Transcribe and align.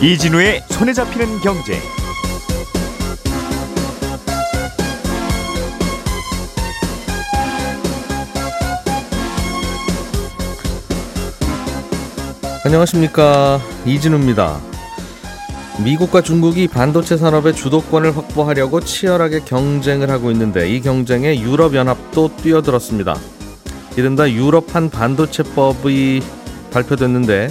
이진우의 0.00 0.62
손에 0.68 0.92
잡히는 0.92 1.40
경제. 1.40 1.76
안녕하십니까 12.64 13.60
이진우입니다. 13.84 14.60
미국과 15.82 16.22
중국이 16.22 16.68
반도체 16.68 17.16
산업의 17.16 17.56
주도권을 17.56 18.16
확보하려고 18.16 18.80
치열하게 18.80 19.40
경쟁을 19.40 20.10
하고 20.10 20.30
있는데 20.30 20.70
이 20.70 20.80
경쟁에 20.80 21.40
유럽 21.40 21.74
연합도 21.74 22.36
뛰어들었습니다. 22.36 23.16
이른바 23.96 24.30
유럽한 24.30 24.90
반도체법이 24.90 26.22
발표됐는데 26.70 27.48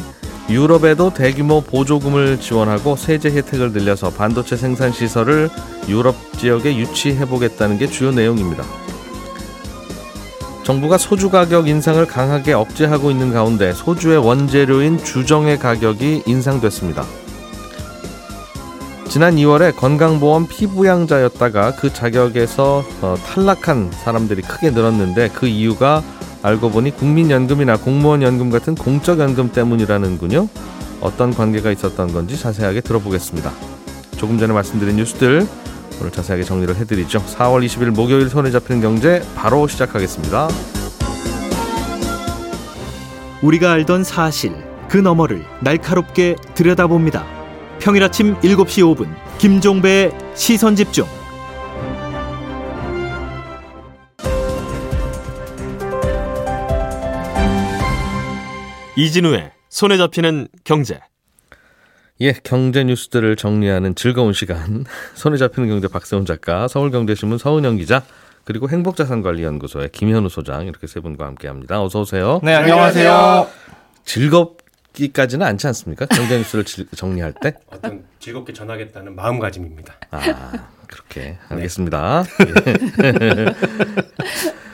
유럽에도 0.50 1.14
대규모 1.14 1.62
보조금을 1.62 2.40
지원하고 2.40 2.96
세제 2.96 3.30
혜택을 3.30 3.74
늘려서 3.74 4.12
반도체 4.12 4.56
생산 4.56 4.92
시설을 4.92 5.50
유럽 5.90 6.16
지역에 6.38 6.78
유치해 6.78 7.26
보겠다는 7.26 7.78
게 7.78 7.88
주요 7.88 8.12
내용입니다. 8.12 8.64
정부가 10.64 10.98
소주 10.98 11.30
가격 11.30 11.68
인상을 11.68 12.06
강하게 12.08 12.54
억제하고 12.54 13.12
있는 13.12 13.32
가운데 13.32 13.74
소주의 13.74 14.18
원재료인 14.18 14.98
주정의 14.98 15.58
가격이 15.58 16.24
인상됐습니다. 16.26 17.06
지난 19.08 19.36
2월에 19.36 19.76
건강보험 19.76 20.48
피부양자였다가 20.48 21.76
그 21.76 21.94
자격에서 21.94 22.84
어, 23.02 23.16
탈락한 23.26 23.92
사람들이 23.92 24.42
크게 24.42 24.72
늘었는데 24.72 25.30
그 25.30 25.48
이유가 25.48 26.04
알고 26.44 26.70
보니 26.70 26.92
국민연금이나 26.92 27.78
공무원연금 27.78 28.50
같은 28.50 28.76
공적연금 28.76 29.52
때문이라는군요. 29.52 30.48
어떤 31.02 31.34
관계가 31.34 31.72
있었던 31.72 32.14
건지 32.14 32.40
자세하게 32.40 32.82
들어보겠습니다. 32.82 33.52
조금 34.18 34.38
전에 34.38 34.54
말씀드린 34.54 34.96
뉴스들 34.96 35.48
오늘 36.00 36.12
자세하게 36.12 36.44
정리를 36.44 36.76
해드리죠. 36.76 37.20
4월 37.20 37.66
20일 37.66 37.92
목요일 37.92 38.30
손에 38.30 38.52
잡히는 38.52 38.82
경제 38.82 39.22
바로 39.36 39.68
시작하겠습니다. 39.68 40.48
우리가 43.42 43.72
알던 43.72 44.04
사실 44.04 44.54
그 44.90 44.98
너머를 44.98 45.46
날카롭게 45.62 46.36
들여다봅니다. 46.56 47.26
평일 47.80 48.04
아침 48.04 48.36
7시 48.40 48.96
5분 48.96 49.08
김종배의 49.38 50.12
시선 50.36 50.76
집중. 50.76 51.06
이진우의 58.98 59.52
손에 59.70 59.96
잡히는 59.96 60.48
경제. 60.64 61.00
예, 62.20 62.34
경제 62.34 62.84
뉴스들을 62.84 63.36
정리하는 63.36 63.94
즐거운 63.94 64.34
시간. 64.34 64.86
손에 65.14 65.38
잡히는 65.38 65.70
경제 65.70 65.88
박세훈 65.88 66.26
작가, 66.26 66.68
서울경제신문 66.68 67.38
서은영 67.38 67.78
기자, 67.78 68.04
그리고 68.44 68.68
행복자산관리연구소의 68.68 69.90
김현우 69.92 70.30
소장 70.30 70.66
이렇게 70.66 70.88
세 70.88 71.00
분과 71.00 71.28
함께합니다. 71.28 71.80
어서 71.84 72.02
오세요. 72.02 72.40
네, 72.42 72.56
안녕하세요. 72.56 73.48
즐겁기까지는 74.04 75.46
않지 75.46 75.68
않습니까? 75.68 76.08
경제 76.08 76.36
뉴스를 76.40 76.66
정리할 76.96 77.36
때? 77.40 77.54
어떤 77.70 78.04
즐겁게 78.18 78.52
전하겠다는 78.52 79.16
마음가짐입니다. 79.16 79.94
아, 80.10 80.70
그렇게 80.88 81.38
알겠습니다. 81.50 82.24
네. 82.24 83.46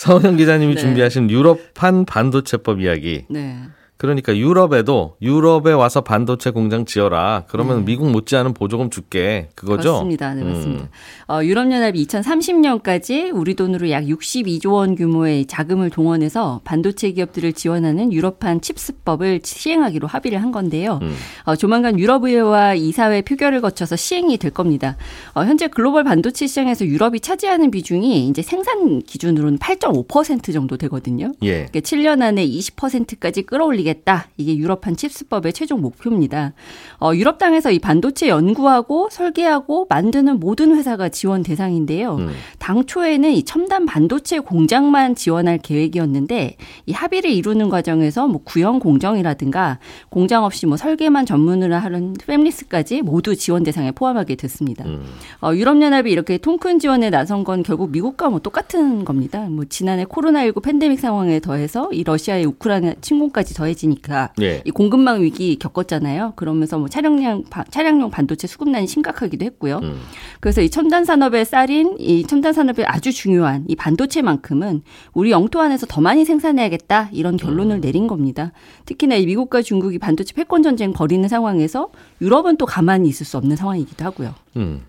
서은영 0.00 0.36
기자님이 0.36 0.76
네. 0.76 0.80
준비하신 0.80 1.28
유럽판 1.28 2.06
반도체법 2.06 2.80
이야기. 2.80 3.26
네. 3.28 3.58
그러니까 4.00 4.34
유럽에도 4.34 5.16
유럽에 5.20 5.72
와서 5.72 6.00
반도체 6.00 6.48
공장 6.48 6.86
지어라. 6.86 7.44
그러면 7.48 7.80
네. 7.80 7.84
미국 7.84 8.10
못지않은 8.10 8.54
보조금 8.54 8.88
줄게. 8.88 9.50
그거죠? 9.54 9.92
맞습니다. 9.92 10.32
네, 10.32 10.42
맞습니다. 10.42 10.84
음. 10.84 10.88
어, 11.28 11.44
유럽연합이 11.44 12.06
2030년까지 12.06 13.30
우리 13.30 13.54
돈으로 13.54 13.90
약 13.90 14.04
62조 14.04 14.72
원 14.72 14.94
규모의 14.94 15.44
자금을 15.44 15.90
동원해서 15.90 16.62
반도체 16.64 17.10
기업들을 17.10 17.52
지원하는 17.52 18.10
유럽판 18.10 18.62
칩스법을 18.62 19.42
시행하기로 19.44 20.08
합의를 20.08 20.40
한 20.40 20.50
건데요. 20.50 21.00
음. 21.02 21.14
어, 21.44 21.54
조만간 21.54 21.98
유럽의회와 21.98 22.76
이사회 22.76 23.20
표결을 23.20 23.60
거쳐서 23.60 23.96
시행이 23.96 24.38
될 24.38 24.50
겁니다. 24.50 24.96
어, 25.34 25.44
현재 25.44 25.68
글로벌 25.68 26.04
반도체 26.04 26.46
시장에서 26.46 26.86
유럽이 26.86 27.20
차지하는 27.20 27.70
비중이 27.70 28.28
이제 28.28 28.40
생산 28.40 29.02
기준으로는 29.02 29.58
8.5% 29.58 30.54
정도 30.54 30.78
되거든요. 30.78 31.32
예. 31.42 31.66
그러니까 31.66 31.80
7년 31.80 32.22
안에 32.22 32.46
20%까지 32.46 33.42
끌어올리 33.42 33.89
겠다. 33.90 34.28
이게 34.36 34.56
유럽판 34.56 34.96
칩스법의 34.96 35.52
최종 35.52 35.80
목표입니다. 35.80 36.52
어, 37.00 37.12
유럽 37.14 37.38
땅에서 37.38 37.70
이 37.72 37.78
반도체 37.78 38.28
연구하고 38.28 39.08
설계하고 39.10 39.86
만드는 39.88 40.38
모든 40.38 40.76
회사가 40.76 41.08
지원 41.08 41.42
대상인데요. 41.42 42.16
음. 42.16 42.30
당초에는 42.58 43.32
이 43.32 43.42
첨단 43.42 43.86
반도체 43.86 44.38
공장만 44.38 45.14
지원할 45.16 45.58
계획이었는데 45.58 46.56
이 46.86 46.92
합의를 46.92 47.30
이루는 47.30 47.68
과정에서 47.68 48.28
뭐 48.28 48.40
구형 48.44 48.78
공정이라든가 48.78 49.78
공장 50.08 50.44
없이 50.44 50.66
뭐 50.66 50.76
설계만 50.76 51.26
전문으로 51.26 51.74
하는 51.74 52.14
팹리스까지 52.14 53.02
모두 53.02 53.34
지원 53.34 53.64
대상에 53.64 53.90
포함하게 53.90 54.36
됐습니다. 54.36 54.84
음. 54.84 55.04
어, 55.42 55.52
유럽연합이 55.54 56.10
이렇게 56.10 56.38
통큰 56.38 56.78
지원에 56.78 57.10
나선 57.10 57.42
건 57.44 57.62
결국 57.62 57.90
미국과 57.90 58.30
뭐 58.30 58.38
똑같은 58.38 59.04
겁니다. 59.04 59.40
뭐 59.48 59.64
지난해 59.68 60.04
코로나19 60.04 60.62
팬데믹 60.62 61.00
상황에 61.00 61.40
더해서 61.40 61.90
이 61.92 62.04
러시아의 62.04 62.44
우크라이나 62.44 62.94
침공까지 63.00 63.54
더해지 63.54 63.79
니까 63.88 64.32
예. 64.40 64.62
이 64.64 64.70
공급망 64.70 65.22
위기 65.22 65.56
겪었잖아요. 65.58 66.32
그러면서 66.36 66.78
뭐 66.78 66.88
차량용 66.88 67.44
바- 67.50 67.64
차량용 67.64 68.10
반도체 68.10 68.46
수급난이 68.46 68.86
심각하기도 68.86 69.44
했고요. 69.44 69.80
음. 69.82 70.00
그래서 70.40 70.60
이 70.62 70.70
첨단 70.70 71.04
산업의 71.04 71.44
쌀인 71.44 71.96
이 71.98 72.24
첨단 72.24 72.52
산업의 72.52 72.84
아주 72.86 73.12
중요한 73.12 73.64
이 73.68 73.76
반도체만큼은 73.76 74.82
우리 75.14 75.30
영토 75.30 75.60
안에서 75.60 75.86
더 75.86 76.00
많이 76.00 76.24
생산해야겠다 76.24 77.10
이런 77.12 77.36
결론을 77.36 77.76
음. 77.76 77.80
내린 77.80 78.06
겁니다. 78.06 78.52
특히나 78.86 79.16
이 79.16 79.26
미국과 79.26 79.62
중국이 79.62 79.98
반도체 79.98 80.34
패권 80.34 80.62
전쟁 80.62 80.92
벌이는 80.92 81.28
상황에서 81.28 81.90
유럽은 82.20 82.56
또 82.56 82.66
가만히 82.66 83.08
있을 83.08 83.24
수 83.26 83.36
없는 83.36 83.56
상황이기도 83.56 84.04
하고요. 84.04 84.34
음. 84.56 84.82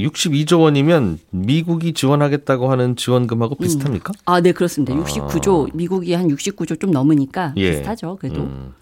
62조 0.00 0.60
원이면 0.60 1.18
미국이 1.30 1.92
지원하겠다고 1.92 2.70
하는 2.70 2.96
지원금하고 2.96 3.56
비슷합니까? 3.56 4.12
아, 4.24 4.40
네, 4.40 4.52
그렇습니다. 4.52 4.94
아. 4.94 4.96
69조, 4.96 5.74
미국이 5.74 6.14
한 6.14 6.28
69조 6.28 6.80
좀 6.80 6.90
넘으니까 6.90 7.54
예. 7.56 7.72
비슷하죠, 7.72 8.16
그래도. 8.20 8.42
음. 8.42 8.72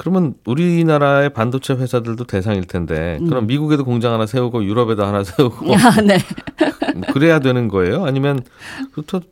그러면 0.00 0.32
우리나라의 0.46 1.34
반도체 1.34 1.74
회사들도 1.74 2.24
대상일 2.24 2.64
텐데 2.64 3.18
그럼 3.28 3.46
미국에도 3.46 3.84
공장 3.84 4.14
하나 4.14 4.24
세우고 4.24 4.64
유럽에도 4.64 5.04
하나 5.04 5.22
세우고 5.22 5.74
아, 5.74 6.00
네. 6.00 6.16
뭐 7.00 7.12
그래야 7.12 7.38
되는 7.40 7.68
거예요? 7.68 8.04
아니면 8.04 8.40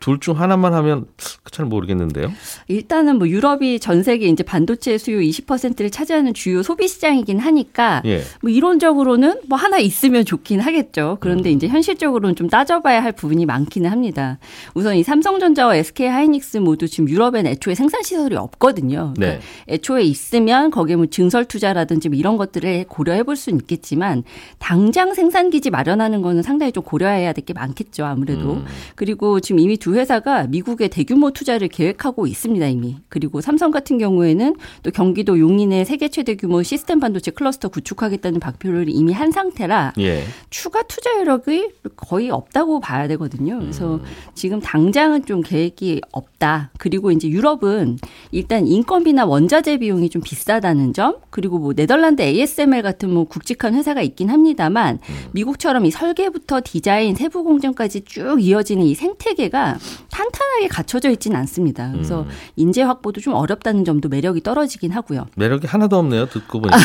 둘 0.00 0.18
중 0.20 0.38
하나만 0.40 0.74
하면 0.74 1.06
잘 1.52 1.64
모르겠는데요. 1.66 2.32
일단은 2.66 3.18
뭐 3.18 3.28
유럽이 3.28 3.78
전 3.78 4.02
세계 4.02 4.26
이제 4.26 4.42
반도체 4.42 4.98
수요 4.98 5.18
20%를 5.20 5.90
차지하는 5.90 6.34
주요 6.34 6.62
소비 6.62 6.88
시장이긴 6.88 7.38
하니까 7.38 8.02
예. 8.04 8.22
뭐 8.42 8.50
이론적으로는 8.50 9.40
뭐 9.48 9.56
하나 9.58 9.78
있으면 9.78 10.24
좋긴 10.24 10.60
하겠죠. 10.60 11.18
그런데 11.20 11.50
이제 11.52 11.68
현실적으로는 11.68 12.34
좀 12.36 12.48
따져봐야 12.48 13.02
할 13.02 13.12
부분이 13.12 13.46
많기는 13.46 13.88
합니다. 13.90 14.38
우선 14.74 14.96
이 14.96 15.02
삼성전자와 15.02 15.76
SK 15.76 16.08
하이닉스 16.08 16.58
모두 16.58 16.88
지금 16.88 17.08
유럽엔 17.08 17.46
애초에 17.46 17.74
생산 17.74 18.02
시설이 18.02 18.34
없거든요. 18.36 19.14
그러니까 19.16 19.38
네. 19.66 19.74
애초에 19.74 20.02
있으면 20.02 20.70
거기에 20.70 20.96
뭐 20.96 21.06
증설 21.06 21.44
투자라든지 21.44 22.08
뭐 22.08 22.18
이런 22.18 22.36
것들을 22.36 22.86
고려해 22.88 23.22
볼 23.22 23.36
수는 23.36 23.60
있겠지만 23.60 24.24
당장 24.58 25.14
생산 25.14 25.50
기지 25.50 25.70
마련하는 25.70 26.22
거는 26.22 26.42
상당히 26.42 26.72
좀 26.72 26.82
고려해야 26.82 27.32
될 27.32 27.38
게 27.38 27.52
많겠죠. 27.58 28.04
아무래도. 28.04 28.54
음. 28.54 28.64
그리고 28.94 29.40
지금 29.40 29.58
이미 29.58 29.76
두 29.76 29.94
회사가 29.94 30.46
미국에 30.46 30.88
대규모 30.88 31.30
투자를 31.30 31.68
계획하고 31.68 32.26
있습니다, 32.26 32.66
이미. 32.66 32.96
그리고 33.08 33.40
삼성 33.40 33.70
같은 33.70 33.98
경우에는 33.98 34.56
또 34.82 34.90
경기도 34.90 35.38
용인에 35.38 35.84
세계 35.84 36.08
최대 36.08 36.34
규모 36.36 36.62
시스템 36.62 37.00
반도체 37.00 37.30
클러스터 37.30 37.68
구축하겠다는 37.68 38.40
발표를 38.40 38.86
이미 38.88 39.12
한 39.12 39.30
상태라 39.30 39.94
예. 39.98 40.24
추가 40.50 40.82
투자 40.82 41.18
여력이 41.18 41.68
거의 41.96 42.30
없다고 42.30 42.80
봐야 42.80 43.08
되거든요. 43.08 43.58
그래서 43.58 43.96
음. 43.96 44.02
지금 44.34 44.60
당장은 44.60 45.24
좀 45.24 45.42
계획이 45.42 46.00
없다. 46.12 46.70
그리고 46.78 47.10
이제 47.10 47.28
유럽은 47.28 47.98
일단 48.30 48.66
인건비나 48.66 49.24
원자재 49.26 49.78
비용이 49.78 50.10
좀 50.10 50.22
비싸다는 50.22 50.92
점, 50.92 51.16
그리고 51.30 51.58
뭐 51.58 51.74
네덜란드 51.74 52.22
ASML 52.22 52.82
같은 52.82 53.12
뭐 53.12 53.24
굵직한 53.24 53.74
회사가 53.74 54.02
있긴 54.02 54.30
합니다만 54.30 54.98
음. 55.08 55.14
미국처럼 55.32 55.86
이 55.86 55.90
설계부터 55.90 56.60
디자인, 56.64 57.14
세부 57.14 57.42
공정까지 57.48 58.02
쭉 58.02 58.36
이어지는 58.40 58.84
이 58.84 58.94
생태계가 58.94 59.78
탄탄하게 60.10 60.68
갖춰져 60.68 61.10
있지는 61.10 61.36
않습니다. 61.38 61.90
그래서 61.92 62.22
음. 62.22 62.28
인재 62.56 62.82
확보도 62.82 63.20
좀 63.20 63.34
어렵다는 63.34 63.84
점도 63.84 64.08
매력이 64.08 64.42
떨어지긴 64.42 64.92
하고요. 64.92 65.26
매력이 65.36 65.66
하나도 65.66 65.96
없네요. 65.98 66.26
듣고 66.26 66.60
보니까. 66.60 66.78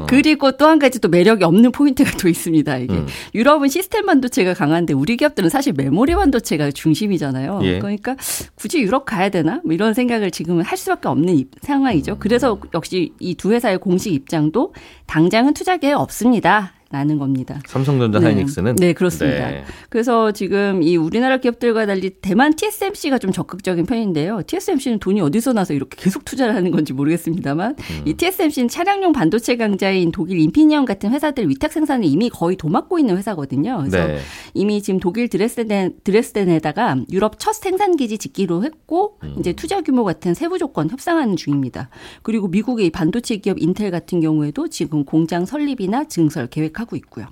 어. 0.00 0.06
그리고 0.06 0.52
또 0.52 0.68
한 0.68 0.78
가지 0.78 1.00
또 1.00 1.08
매력이 1.08 1.44
없는 1.44 1.72
포인트가 1.72 2.10
또 2.18 2.28
있습니다. 2.28 2.76
이게 2.78 2.92
음. 2.94 3.06
유럽은 3.34 3.68
시스템 3.68 4.04
반도체가 4.06 4.52
강한데 4.54 4.92
우리 4.92 5.16
기업들은 5.16 5.48
사실 5.48 5.72
메모리 5.72 6.14
반도체가 6.14 6.70
중심이잖아요. 6.72 7.60
예. 7.62 7.78
그러니까 7.78 8.16
굳이 8.54 8.80
유럽 8.80 9.06
가야 9.06 9.30
되나? 9.30 9.60
뭐 9.64 9.72
이런 9.72 9.94
생각을 9.94 10.30
지금은 10.30 10.62
할 10.64 10.76
수밖에 10.76 11.08
없는 11.08 11.34
입- 11.36 11.50
상황이죠. 11.62 12.12
음. 12.12 12.16
그래서 12.18 12.58
역시 12.74 13.12
이 13.18 13.34
두 13.38 13.52
회사의 13.52 13.78
공식 13.78 14.12
입장도 14.12 14.74
당장은 15.06 15.54
투자 15.54 15.76
계획 15.78 15.94
없습니다. 15.94 16.72
라는 16.90 17.18
겁니다. 17.18 17.60
삼성전자 17.66 18.18
네. 18.18 18.26
하이닉스는 18.26 18.76
네, 18.76 18.94
그렇습니다. 18.94 19.50
네. 19.50 19.64
그래서 19.90 20.32
지금 20.32 20.82
이 20.82 20.96
우리나라 20.96 21.36
기업들과 21.36 21.84
달리 21.84 22.08
대만 22.08 22.54
TSMC가 22.54 23.18
좀 23.18 23.30
적극적인 23.30 23.84
편인데요. 23.84 24.40
TSMC는 24.46 24.98
돈이 24.98 25.20
어디서 25.20 25.52
나서 25.52 25.74
이렇게 25.74 25.96
계속 26.00 26.24
투자를 26.24 26.54
하는 26.54 26.70
건지 26.70 26.94
모르겠습니다만 26.94 27.76
음. 27.78 28.02
이 28.06 28.14
TSMC는 28.14 28.68
차량용 28.68 29.12
반도체 29.12 29.58
강자인 29.58 30.12
독일 30.12 30.38
인피니언 30.38 30.86
같은 30.86 31.10
회사들 31.12 31.50
위탁 31.50 31.72
생산을 31.72 32.06
이미 32.06 32.30
거의 32.30 32.56
도맡고 32.56 32.98
있는 32.98 33.18
회사거든요. 33.18 33.78
그래서 33.80 34.06
네. 34.06 34.18
이미 34.54 34.80
지금 34.80 34.98
독일 34.98 35.28
드레스덴 35.28 35.92
드레스덴에다가 36.04 36.96
유럽 37.12 37.38
첫 37.38 37.52
생산 37.52 37.96
기지 37.96 38.16
짓기로 38.16 38.64
했고 38.64 39.18
음. 39.24 39.36
이제 39.38 39.52
투자 39.52 39.82
규모 39.82 40.04
같은 40.04 40.32
세부 40.32 40.56
조건 40.56 40.88
협상하는 40.88 41.36
중입니다. 41.36 41.90
그리고 42.22 42.48
미국의 42.48 42.86
이 42.86 42.90
반도체 42.90 43.36
기업 43.36 43.60
인텔 43.60 43.90
같은 43.90 44.20
경우에도 44.20 44.68
지금 44.68 45.04
공장 45.04 45.44
설립이나 45.44 46.04
증설 46.04 46.46
계획 46.46 46.77
하고 46.78 46.96
있고요. 46.96 47.26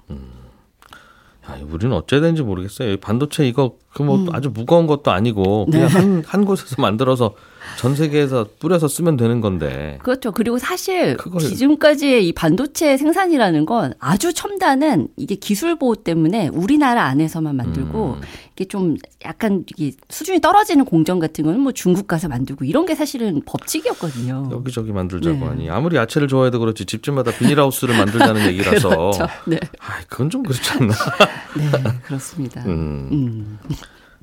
야, 1.48 1.58
우리는 1.70 1.94
어째야 1.96 2.20
되는지 2.20 2.42
모르겠어요. 2.42 2.92
이 2.92 2.96
반도체 2.96 3.46
이거 3.46 3.76
그뭐 3.94 4.26
아주 4.32 4.50
무거운 4.52 4.86
것도 4.86 5.10
아니고 5.12 5.66
그냥 5.66 5.88
음. 5.88 5.92
네. 5.92 6.00
한, 6.00 6.24
한 6.26 6.44
곳에서 6.44 6.80
만들어서 6.82 7.34
전 7.78 7.94
세계에서 7.94 8.46
뿌려서 8.58 8.88
쓰면 8.88 9.16
되는 9.16 9.40
건데. 9.40 9.98
그렇죠. 10.02 10.32
그리고 10.32 10.58
사실 10.58 11.16
그걸- 11.16 11.40
지금까지의 11.42 12.26
이 12.26 12.32
반도체 12.32 12.96
생산이라는 12.96 13.66
건 13.66 13.92
아주 13.98 14.32
첨단은 14.32 15.08
이게 15.16 15.34
기술 15.34 15.76
보호 15.78 15.94
때문에 15.94 16.48
우리나라 16.48 17.04
안에서만 17.04 17.54
만들고 17.56 18.14
음. 18.14 18.20
이게 18.54 18.64
좀 18.64 18.96
약간 19.24 19.64
이게 19.76 19.94
수준이 20.08 20.40
떨어지는 20.40 20.84
공정 20.86 21.18
같은 21.18 21.44
거는 21.44 21.60
뭐 21.60 21.72
중국 21.72 22.06
가서 22.06 22.28
만들고 22.28 22.64
이런 22.64 22.86
게 22.86 22.94
사실은 22.94 23.42
법칙이었거든요. 23.44 24.48
여기저기 24.52 24.92
만들자고 24.92 25.36
네. 25.38 25.44
하니 25.44 25.70
아무리 25.70 25.96
야채를 25.96 26.28
좋아해도 26.28 26.58
그렇지 26.58 26.86
집집마다 26.86 27.30
비닐하우스를 27.32 27.96
만들자는 27.98 28.46
얘기라서 28.46 28.88
그렇죠. 28.88 29.26
네. 29.46 29.58
아, 29.80 30.00
그건 30.08 30.30
좀 30.30 30.42
그렇지 30.42 30.70
않나. 30.72 30.94
네, 31.56 31.70
그렇습니다. 32.04 32.62
음, 32.64 33.08
음, 33.12 33.58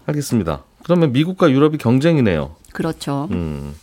알겠습니다. 0.05 0.63
그러면 0.83 1.11
미국과 1.13 1.49
유럽이 1.51 1.77
경쟁이네요. 1.77 2.55
그렇죠. 2.73 3.27
음. 3.31 3.75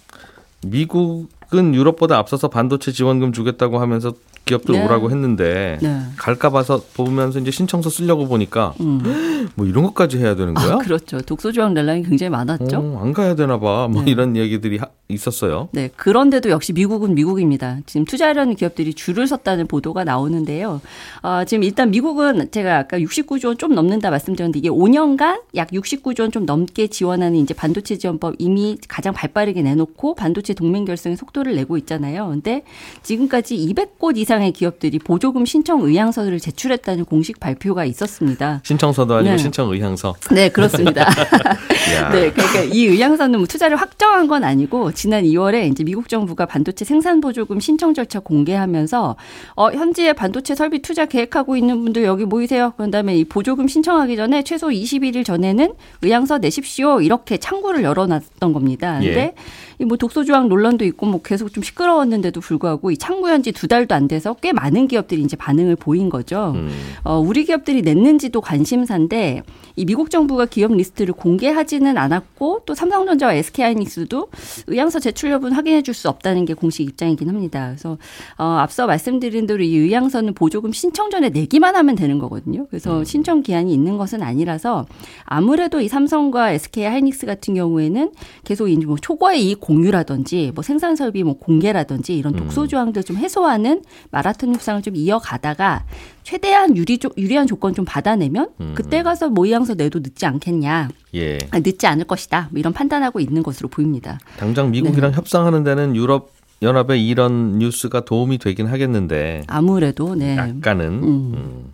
미국은 0.67 1.75
유럽보다 1.75 2.19
앞서서 2.19 2.49
반도체 2.49 2.93
지원금 2.93 3.33
주겠다고 3.33 3.79
하면서 3.79 4.15
기업들 4.45 4.75
네. 4.75 4.85
오라고 4.85 5.11
했는데 5.11 5.79
네. 5.81 6.01
갈까 6.17 6.51
봐서 6.51 6.83
보면서 6.95 7.39
이제 7.39 7.51
신청서 7.51 7.89
쓰려고 7.91 8.27
보니까 8.27 8.75
뭐 9.55 9.67
이런 9.67 9.85
것까지 9.85 10.19
해야 10.19 10.35
되는 10.35 10.55
거야? 10.55 10.67
음. 10.67 10.73
아, 10.73 10.79
그렇죠. 10.79 11.21
독소조항 11.21 11.75
논란이 11.75 12.03
굉장히 12.05 12.31
많았죠. 12.31 12.79
어, 12.79 13.01
안 13.03 13.13
가야 13.13 13.35
되나 13.37 13.59
봐. 13.61 13.89
뭐 13.89 14.03
네. 14.03 14.11
이런 14.11 14.37
얘기들이 14.37 14.79
하- 14.79 14.89
있었어요. 15.09 15.69
네, 15.73 15.89
그런데도 15.97 16.51
역시 16.51 16.73
미국은 16.73 17.15
미국입니다. 17.15 17.79
지금 17.87 18.05
투자하려는 18.05 18.55
기업들이 18.55 18.95
줄을 18.95 19.27
섰다는 19.27 19.67
보도가 19.67 20.05
나오는데요. 20.05 20.81
어, 21.23 21.43
지금 21.47 21.65
일단 21.65 21.91
미국은 21.91 22.51
제가 22.51 22.79
아까 22.79 22.99
69조 22.99 23.47
원 23.47 23.57
좀 23.61 23.75
넘는다 23.75 24.09
말씀드렸는데 24.11 24.59
이게 24.61 24.69
5년간 24.71 25.43
약 25.57 25.69
69조 25.71 26.21
원 26.23 26.31
좀 26.31 26.47
넘게 26.47 26.87
지원하는 26.87 27.39
이제 27.41 27.53
반도체 27.55 27.99
지원법 27.99 28.37
이미 28.39 28.79
가장 28.89 29.13
발빠르게 29.13 29.63
내놓고 29.63 30.15
반도체 30.15 30.55
동맹 30.55 30.85
결성의 30.85 31.17
속도를 31.17 31.57
내고 31.57 31.77
있잖아요. 31.79 32.29
근데 32.31 32.63
지금까지 33.03 33.57
200곳 33.57 34.17
이상 34.17 34.30
의 34.39 34.53
기업들이 34.53 34.99
보조금 34.99 35.45
신청 35.45 35.81
의향서를 35.81 36.39
제출했다는 36.39 37.05
공식 37.05 37.41
발표가 37.41 37.85
있었습니다. 37.85 38.61
신청서도 38.65 39.15
아니고 39.15 39.33
네. 39.33 39.39
신청 39.39 39.71
의향서. 39.71 40.15
네, 40.31 40.49
그렇습니다. 40.49 41.03
야. 41.97 42.11
네, 42.11 42.31
그러니까 42.31 42.61
이 42.73 42.87
의향서는 42.87 43.39
뭐 43.39 43.47
투자를 43.47 43.77
확정한 43.77 44.29
건 44.29 44.45
아니고 44.45 44.93
지난 44.93 45.25
2월에 45.25 45.71
이제 45.71 45.83
미국 45.83 46.09
정부가 46.09 46.47
반도체 46.47 46.85
생산 46.85 47.21
보조금 47.21 47.59
신청 47.59 47.95
절차 47.95 48.21
공개하면서 48.21 49.17
어 49.57 49.71
현지에 49.71 50.13
반도체 50.13 50.55
설비 50.55 50.81
투자 50.81 51.07
계획하고 51.07 51.57
있는 51.57 51.83
분들 51.83 52.05
여기 52.05 52.25
모이세요. 52.25 52.73
그다음에 52.77 53.17
이 53.17 53.25
보조금 53.25 53.67
신청하기 53.67 54.17
전에 54.17 54.45
최소 54.45 54.69
21일 54.69 55.25
전에는 55.25 55.75
의향서 56.03 56.39
내십시오. 56.39 57.01
이렇게 57.01 57.39
창구를 57.39 57.83
열어놨던 57.83 58.53
겁니다. 58.53 58.99
근데 59.01 59.21
예. 59.21 59.35
이뭐 59.81 59.97
독소 59.97 60.25
조항 60.25 60.49
논란도 60.49 60.85
있고 60.85 61.07
뭐 61.07 61.23
계속 61.23 61.53
좀 61.53 61.63
시끄러웠는데도 61.63 62.41
불구하고 62.41 62.91
이 62.91 62.99
창구 62.99 63.31
연지 63.31 63.51
두 63.53 63.67
달도 63.67 63.95
안 63.95 64.09
돼서 64.09 64.20
꽤 64.41 64.53
많은 64.53 64.87
기업들이 64.89 65.23
이제 65.23 65.37
반응을 65.37 65.77
보인 65.77 66.09
거죠. 66.09 66.53
음. 66.55 66.71
어, 67.05 67.19
우리 67.19 67.45
기업들이 67.45 67.83
냈는지도 67.83 68.41
관심사인데 68.41 69.43
이 69.77 69.85
미국 69.85 70.11
정부가 70.11 70.47
기업 70.47 70.73
리스트를 70.73 71.15
공개하지는 71.15 71.97
않았고 71.97 72.63
또 72.67 72.75
삼성전자와 72.75 73.35
SK하이닉스도 73.35 74.29
의향서 74.67 74.99
제출 75.01 75.31
여부는 75.31 75.55
확인해 75.57 75.83
줄 75.83 75.91
수 75.95 76.09
없다는 76.09 76.45
게 76.45 76.55
공식 76.55 76.85
입장이긴 76.85 77.29
합니다. 77.29 77.67
그래서 77.69 77.99
어, 78.39 78.45
앞서 78.45 78.87
말씀드린 78.87 79.47
대로 79.47 79.63
이 79.63 79.77
의향서는 79.77 80.35
보조금 80.35 80.73
신청 80.73 81.11
전에 81.11 81.29
내기만 81.31 81.75
하면 81.77 81.97
되는 81.97 82.19
거거든요. 82.19 82.67
그래서 82.71 83.03
신청 83.05 83.43
기한이 83.43 83.75
있는 83.75 83.99
것은 83.99 84.23
아니라서 84.23 84.87
아무래도 85.25 85.81
이 85.81 85.89
삼성과 85.89 86.53
SK하이닉스 86.53 87.27
같은 87.27 87.55
경우에는 87.55 88.13
계속 88.45 88.69
이제 88.69 88.87
뭐 88.87 88.97
초과의 88.97 89.45
이익 89.47 89.61
공유라든지 89.61 90.53
뭐 90.55 90.63
생산 90.63 90.95
설비 90.97 91.23
뭐 91.25 91.35
공개라든지 91.39 92.17
이런 92.17 92.35
독소 92.35 92.67
조항들 92.67 93.03
좀 93.05 93.17
해소하는 93.17 93.83
마라톤 94.11 94.55
협상을 94.55 94.83
좀 94.83 94.97
이어가다가 94.97 95.85
최대한 96.23 96.77
유리 96.77 96.99
조, 96.99 97.11
유리한 97.17 97.47
조건 97.47 97.75
좀 97.75 97.85
받아내면 97.85 98.51
그때 98.75 99.03
가서 99.03 99.29
모의향서 99.29 99.75
내도 99.75 100.01
늦지 100.01 100.27
않겠냐, 100.27 100.89
예. 101.15 101.39
아, 101.51 101.59
늦지 101.61 101.87
않을 101.87 102.05
것이다, 102.05 102.49
뭐 102.51 102.59
이런 102.59 102.73
판단하고 102.73 103.21
있는 103.21 103.43
것으로 103.43 103.69
보입니다. 103.69 104.19
당장 104.39 104.71
미국이랑 104.71 105.13
협상하는 105.13 105.65
데는 105.65 105.97
유럽 105.97 106.33
연합의 106.63 107.07
이런 107.07 107.59
뉴스가 107.59 108.05
도움이 108.05 108.39
되긴 108.39 108.67
하겠는데 108.67 109.45
아무래도 109.47 110.15
네, 110.15 110.37
약간은 110.37 110.87
음. 110.87 111.35
음. 111.35 111.73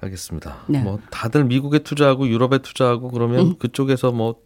알겠습니다. 0.00 0.56
네. 0.66 0.80
뭐 0.82 0.98
다들 1.10 1.44
미국에 1.44 1.78
투자하고 1.78 2.28
유럽에 2.28 2.58
투자하고 2.58 3.10
그러면 3.10 3.40
음. 3.40 3.54
그쪽에서 3.58 4.12
뭐 4.12 4.36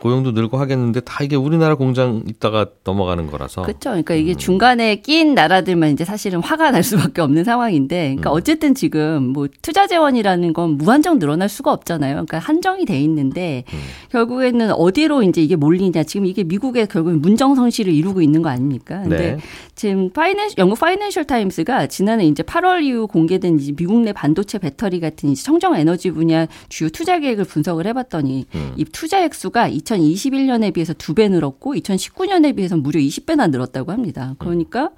고용도 0.00 0.32
늘고 0.32 0.56
하겠는데 0.56 1.00
다 1.00 1.22
이게 1.22 1.36
우리나라 1.36 1.74
공장 1.74 2.22
있다가 2.26 2.66
넘어가는 2.84 3.30
거라서 3.30 3.62
그렇죠. 3.62 3.90
그러니까 3.90 4.14
이게 4.14 4.34
중간에 4.34 4.96
낀 4.96 5.34
나라들만 5.34 5.90
이제 5.90 6.04
사실은 6.04 6.40
화가 6.40 6.70
날 6.70 6.82
수밖에 6.82 7.20
없는 7.20 7.44
상황인데, 7.44 8.02
그러니까 8.06 8.30
어쨌든 8.30 8.74
지금 8.74 9.28
뭐 9.28 9.48
투자 9.62 9.86
재원이라는 9.86 10.52
건 10.52 10.70
무한정 10.78 11.18
늘어날 11.18 11.48
수가 11.48 11.72
없잖아요. 11.72 12.14
그러니까 12.14 12.38
한정이 12.38 12.84
돼 12.84 13.00
있는데 13.00 13.64
결국에는 14.10 14.72
어디로 14.72 15.22
이제 15.22 15.42
이게 15.42 15.56
몰리냐. 15.56 16.02
지금 16.04 16.26
이게 16.26 16.44
미국의 16.44 16.86
결국엔 16.88 17.20
문정성시를 17.20 17.92
이루고 17.92 18.22
있는 18.22 18.42
거 18.42 18.48
아닙니까? 18.48 19.00
근데 19.02 19.18
네. 19.18 19.38
지금 19.74 20.10
파이낸셜 20.10 20.58
영국 20.58 20.78
파이낸셜 20.78 21.24
타임스가 21.24 21.86
지난해 21.86 22.26
이제 22.26 22.42
8월 22.42 22.82
이후 22.82 23.06
공개된 23.06 23.58
이제 23.58 23.72
미국 23.72 24.00
내 24.00 24.12
반도체 24.12 24.58
배터리 24.58 25.00
같은 25.00 25.30
이제 25.30 25.42
청정 25.42 25.76
에너지 25.76 26.10
분야 26.10 26.46
주요 26.68 26.88
투자 26.90 27.18
계획을 27.18 27.44
분석을 27.44 27.86
해봤더니 27.86 28.46
음. 28.54 28.72
이 28.76 28.84
투자 28.84 29.22
액수가 29.22 29.68
2021년에 29.96 30.72
비해서 30.72 30.92
두 30.94 31.14
배 31.14 31.28
늘었고 31.28 31.74
2019년에 31.74 32.54
비해서 32.56 32.76
무려 32.76 33.00
20배나 33.00 33.50
늘었다고 33.50 33.92
합니다. 33.92 34.34
그러니까 34.38 34.90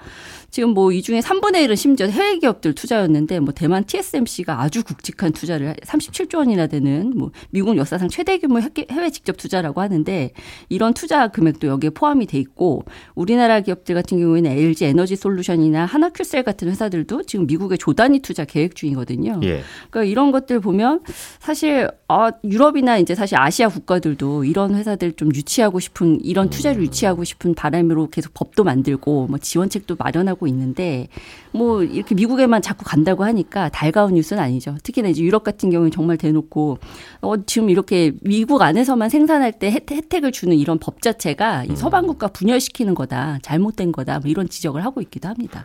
지금 0.51 0.71
뭐 0.71 0.93
이 0.93 1.01
중에 1.01 1.21
3분의 1.21 1.67
1은 1.67 1.77
심지어 1.77 2.07
해외 2.07 2.39
기업들 2.39 2.75
투자였는데 2.75 3.41
뭐 3.41 3.55
대만 3.55 3.85
TSMC가 3.85 4.61
아주 4.61 4.83
굵직한 4.85 5.33
투자를 5.33 5.75
37조 5.85 6.39
원이나 6.39 6.67
되는 6.67 7.13
뭐 7.17 7.31
미국 7.51 7.77
역사상 7.79 8.09
최대 8.09 8.37
규모 8.39 8.61
해외 8.91 9.11
직접 9.11 9.37
투자라고 9.39 9.81
하는데 9.81 10.33
이런 10.69 10.93
투자 10.93 11.29
금액도 11.29 11.67
여기에 11.69 11.91
포함이 11.91 12.27
돼 12.27 12.39
있고 12.39 12.85
우리나라 13.15 13.61
기업들 13.61 13.95
같은 13.95 14.19
경우에는 14.19 14.51
LG 14.51 14.85
에너지 14.85 15.17
솔루션이나 15.17 15.87
하나큐셀 15.87 16.43
같은 16.43 16.69
회사들도 16.69 17.23
지금 17.23 17.47
미국에 17.47 17.77
조단위 17.79 18.21
투자 18.21 18.45
계획 18.45 18.75
중이거든요. 18.75 19.41
예. 19.45 19.63
그러니까 19.91 20.05
이런 20.11 20.31
것들 20.33 20.61
보면 20.61 21.01
사실 21.41 21.89
아 22.09 22.31
유럽이나 22.45 22.99
이제 22.99 23.15
사실 23.15 23.39
아시아 23.39 23.69
국가들도 23.69 24.45
이런 24.45 24.75
회사들 24.83 25.13
좀 25.13 25.33
유치하고 25.33 25.79
싶은 25.79 26.21
이런 26.25 26.51
투자를 26.51 26.83
유치하고 26.83 27.23
싶은 27.23 27.55
바람으로 27.55 28.09
계속 28.11 28.35
법도 28.35 28.65
만들고 28.65 29.29
뭐 29.29 29.39
지원책도 29.39 29.95
마련하고 29.97 30.49
있는데 30.49 31.07
뭐 31.53 31.85
이렇게 31.85 32.17
미국에만 32.17 32.61
자꾸 32.63 32.85
간다고 32.85 33.23
하니까 33.25 33.69
달가운 33.69 34.15
뉴스는 34.15 34.43
아니죠. 34.43 34.77
특히나 34.83 35.09
이제 35.09 35.23
유럽 35.23 35.45
같은 35.45 35.71
경우는 35.71 35.93
정말 35.93 36.17
대놓고 36.17 36.79
어 37.21 37.37
지금 37.47 37.71
이렇게 37.71 38.13
미국 38.23 38.61
안에서만 38.63 39.09
생산할 39.09 39.53
때 39.53 39.71
혜택- 39.71 39.97
혜택을 39.97 40.33
주는 40.33 40.57
이런 40.57 40.79
법 40.79 41.01
자체가 41.01 41.65
이 41.65 41.77
서방 41.77 42.07
국가 42.09 42.27
분열시키는 42.27 42.95
거다. 42.95 43.39
잘못된 43.43 43.93
거다. 43.93 44.19
뭐 44.19 44.29
이런 44.29 44.49
지적을 44.49 44.85
하고 44.85 45.01
있기도 45.01 45.29
합니다. 45.29 45.65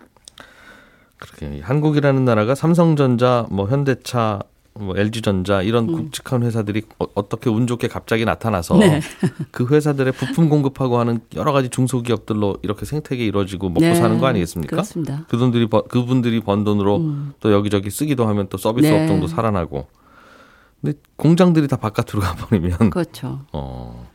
그렇게 1.17 1.61
한국이라는 1.61 2.25
나라가 2.25 2.53
삼성전자, 2.53 3.47
뭐 3.49 3.67
현대차, 3.67 4.41
뭐 4.79 4.97
LG전자 4.97 5.61
이런 5.61 5.87
굵직한 5.87 6.43
회사들이 6.43 6.83
어, 6.99 7.29
떻게 7.29 7.49
운 7.49 7.67
좋게 7.67 7.87
갑자기 7.87 8.25
나타나서 8.25 8.75
음. 8.75 8.79
네. 8.81 9.01
그 9.51 9.67
회사들의 9.67 10.13
부품 10.13 10.49
공급하고 10.49 10.99
하는 10.99 11.19
여러 11.35 11.51
가지 11.51 11.69
중소기업들로 11.69 12.57
이렇게 12.61 12.85
생태계 12.85 13.25
이루어지고 13.25 13.69
먹고 13.69 13.81
네. 13.81 13.95
사는 13.95 14.17
거 14.19 14.27
아니겠습니까? 14.27 14.69
그렇습니다. 14.71 15.25
그분들이 15.27 15.67
번- 15.67 15.87
그분들이 15.87 16.39
번 16.39 16.63
돈으로 16.63 17.01
또 17.39 17.51
여기저기 17.51 17.89
쓰기도 17.89 18.27
하면 18.27 18.47
또 18.49 18.57
서비스 18.57 18.87
네. 18.87 19.01
업종도 19.03 19.27
살아나고. 19.27 19.87
근데 20.81 20.97
공장들이 21.15 21.67
다 21.67 21.77
바깥으로 21.77 22.21
가버리면 22.21 22.89
그렇죠. 22.91 23.41
어. 23.51 24.07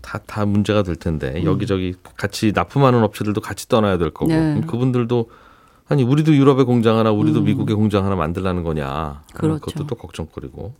다, 0.00 0.18
다 0.26 0.44
문제가 0.44 0.82
될 0.82 0.96
텐데 0.96 1.34
음. 1.36 1.44
여기저기 1.44 1.94
같이 2.16 2.50
납품하는 2.54 3.02
업체들도 3.04 3.40
같이 3.40 3.68
떠나야 3.68 3.98
될 3.98 4.10
거고 4.10 4.32
네. 4.32 4.60
그분들도 4.66 5.30
아니 5.88 6.02
우리도 6.02 6.34
유럽에 6.34 6.64
공장 6.64 6.98
하나 6.98 7.12
우리도 7.12 7.42
미국에 7.42 7.74
공장 7.74 8.04
하나 8.04 8.16
만들라는 8.16 8.62
거냐 8.62 9.22
음. 9.22 9.34
그렇죠. 9.34 9.60
그것도 9.60 9.86
또 9.86 9.94
걱정거리고 9.94 10.74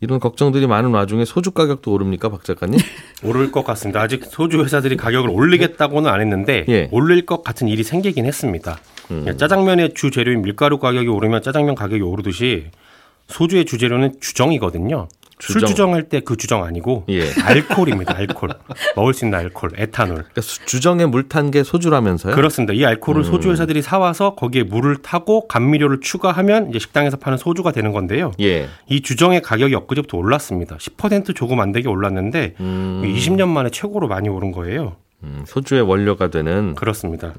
이런 0.00 0.20
걱정들이 0.20 0.66
많은 0.66 0.90
와중에 0.90 1.24
소주 1.24 1.52
가격도 1.52 1.90
오릅니까 1.90 2.28
박 2.28 2.44
작가님? 2.44 2.78
오를 3.24 3.50
것 3.50 3.64
같습니다. 3.64 4.02
아직 4.02 4.24
소주 4.26 4.62
회사들이 4.62 4.96
가격을 4.96 5.30
올리겠다고는 5.30 6.10
안 6.10 6.20
했는데 6.20 6.64
예. 6.68 6.82
음. 6.82 6.88
올릴 6.90 7.24
것 7.24 7.42
같은 7.42 7.68
일이 7.68 7.82
생기긴 7.82 8.26
했습니다. 8.26 8.78
예, 9.26 9.36
짜장면의 9.36 9.94
주 9.94 10.10
재료인 10.10 10.42
밀가루 10.42 10.78
가격이 10.78 11.08
오르면 11.08 11.42
짜장면 11.42 11.74
가격이 11.74 12.02
오르듯이 12.02 12.66
소주의 13.28 13.64
주 13.64 13.78
재료는 13.78 14.20
주정이거든요. 14.20 15.08
술 15.40 15.54
주정. 15.54 15.68
주정할 15.68 16.02
때 16.08 16.20
그 16.20 16.36
주정 16.36 16.62
아니고 16.64 17.04
예. 17.08 17.22
알코올입니다. 17.42 18.16
알코올. 18.16 18.50
먹을 18.96 19.14
수 19.14 19.24
있는 19.24 19.38
알코올, 19.38 19.72
에탄올. 19.76 20.14
그러니까 20.16 20.40
수- 20.40 20.64
주정에 20.64 21.06
물 21.06 21.28
탄 21.28 21.50
게 21.50 21.62
소주라면서요? 21.64 22.34
그렇습니다. 22.34 22.72
이 22.72 22.84
알코올을 22.84 23.22
음. 23.22 23.24
소주 23.24 23.50
회사들이 23.50 23.82
사와서 23.82 24.34
거기에 24.36 24.62
물을 24.62 24.96
타고 25.02 25.46
감미료를 25.48 26.00
추가하면 26.00 26.70
이제 26.70 26.78
식당에서 26.78 27.16
파는 27.16 27.36
소주가 27.38 27.72
되는 27.72 27.92
건데요. 27.92 28.32
예. 28.40 28.68
이 28.88 29.02
주정의 29.02 29.42
가격이 29.42 29.74
엊그제부터 29.74 30.16
올랐습니다. 30.16 30.76
10% 30.76 31.34
조금 31.34 31.60
안 31.60 31.72
되게 31.72 31.88
올랐는데 31.88 32.54
20년 32.58 33.48
만에 33.48 33.70
최고로 33.70 34.08
많이 34.08 34.28
오른 34.28 34.52
거예요. 34.52 34.96
음, 35.24 35.44
소주의 35.46 35.80
원료가 35.82 36.28
되는 36.30 36.74
그렇습니다. 36.74 37.32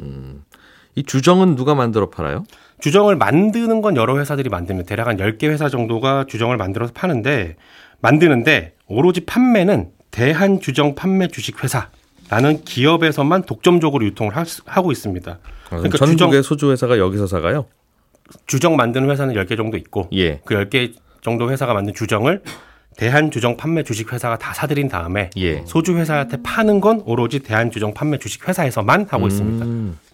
이 0.95 1.03
주정은 1.03 1.55
누가 1.55 1.75
만들어 1.75 2.09
팔아요? 2.09 2.45
주정을 2.79 3.15
만드는 3.15 3.81
건 3.81 3.95
여러 3.95 4.17
회사들이 4.17 4.49
만듭니다. 4.49 4.87
대략 4.87 5.07
한 5.07 5.17
10개 5.17 5.45
회사 5.49 5.69
정도가 5.69 6.25
주정을 6.27 6.57
만들어서 6.57 6.93
파는데 6.93 7.55
만드는데 8.05 8.73
오로지 8.87 9.21
판매는 9.25 9.89
대한 10.11 10.59
주정 10.59 10.95
판매 10.95 11.27
주식 11.27 11.63
회사 11.63 11.89
라는 12.29 12.63
기업에서만 12.63 13.43
독점적으로 13.43 14.05
유통을 14.05 14.35
하, 14.35 14.43
하고 14.65 14.91
있습니다. 14.91 15.39
그러니까 15.69 15.97
전국의 15.97 16.17
주정, 16.17 16.41
소주 16.41 16.71
회사가 16.71 16.97
여기서 16.97 17.27
사가요? 17.27 17.65
주정 18.47 18.75
만드는 18.75 19.09
회사는 19.09 19.35
10개 19.35 19.55
정도 19.55 19.77
있고 19.77 20.09
예. 20.13 20.39
그 20.45 20.55
10개 20.55 20.93
정도 21.21 21.51
회사가 21.51 21.73
만든 21.73 21.93
주정을 21.93 22.41
대한 22.97 23.29
주정 23.29 23.57
판매 23.57 23.83
주식 23.83 24.13
회사가 24.13 24.37
다 24.37 24.53
사들인 24.53 24.87
다음에 24.87 25.29
예. 25.37 25.63
소주 25.65 25.97
회사한테 25.97 26.37
파는 26.43 26.79
건 26.79 27.01
오로지 27.05 27.39
대한 27.39 27.69
주정 27.69 27.93
판매 27.93 28.17
주식 28.17 28.47
회사에서만 28.47 29.07
하고 29.09 29.27
있습니다. 29.27 29.65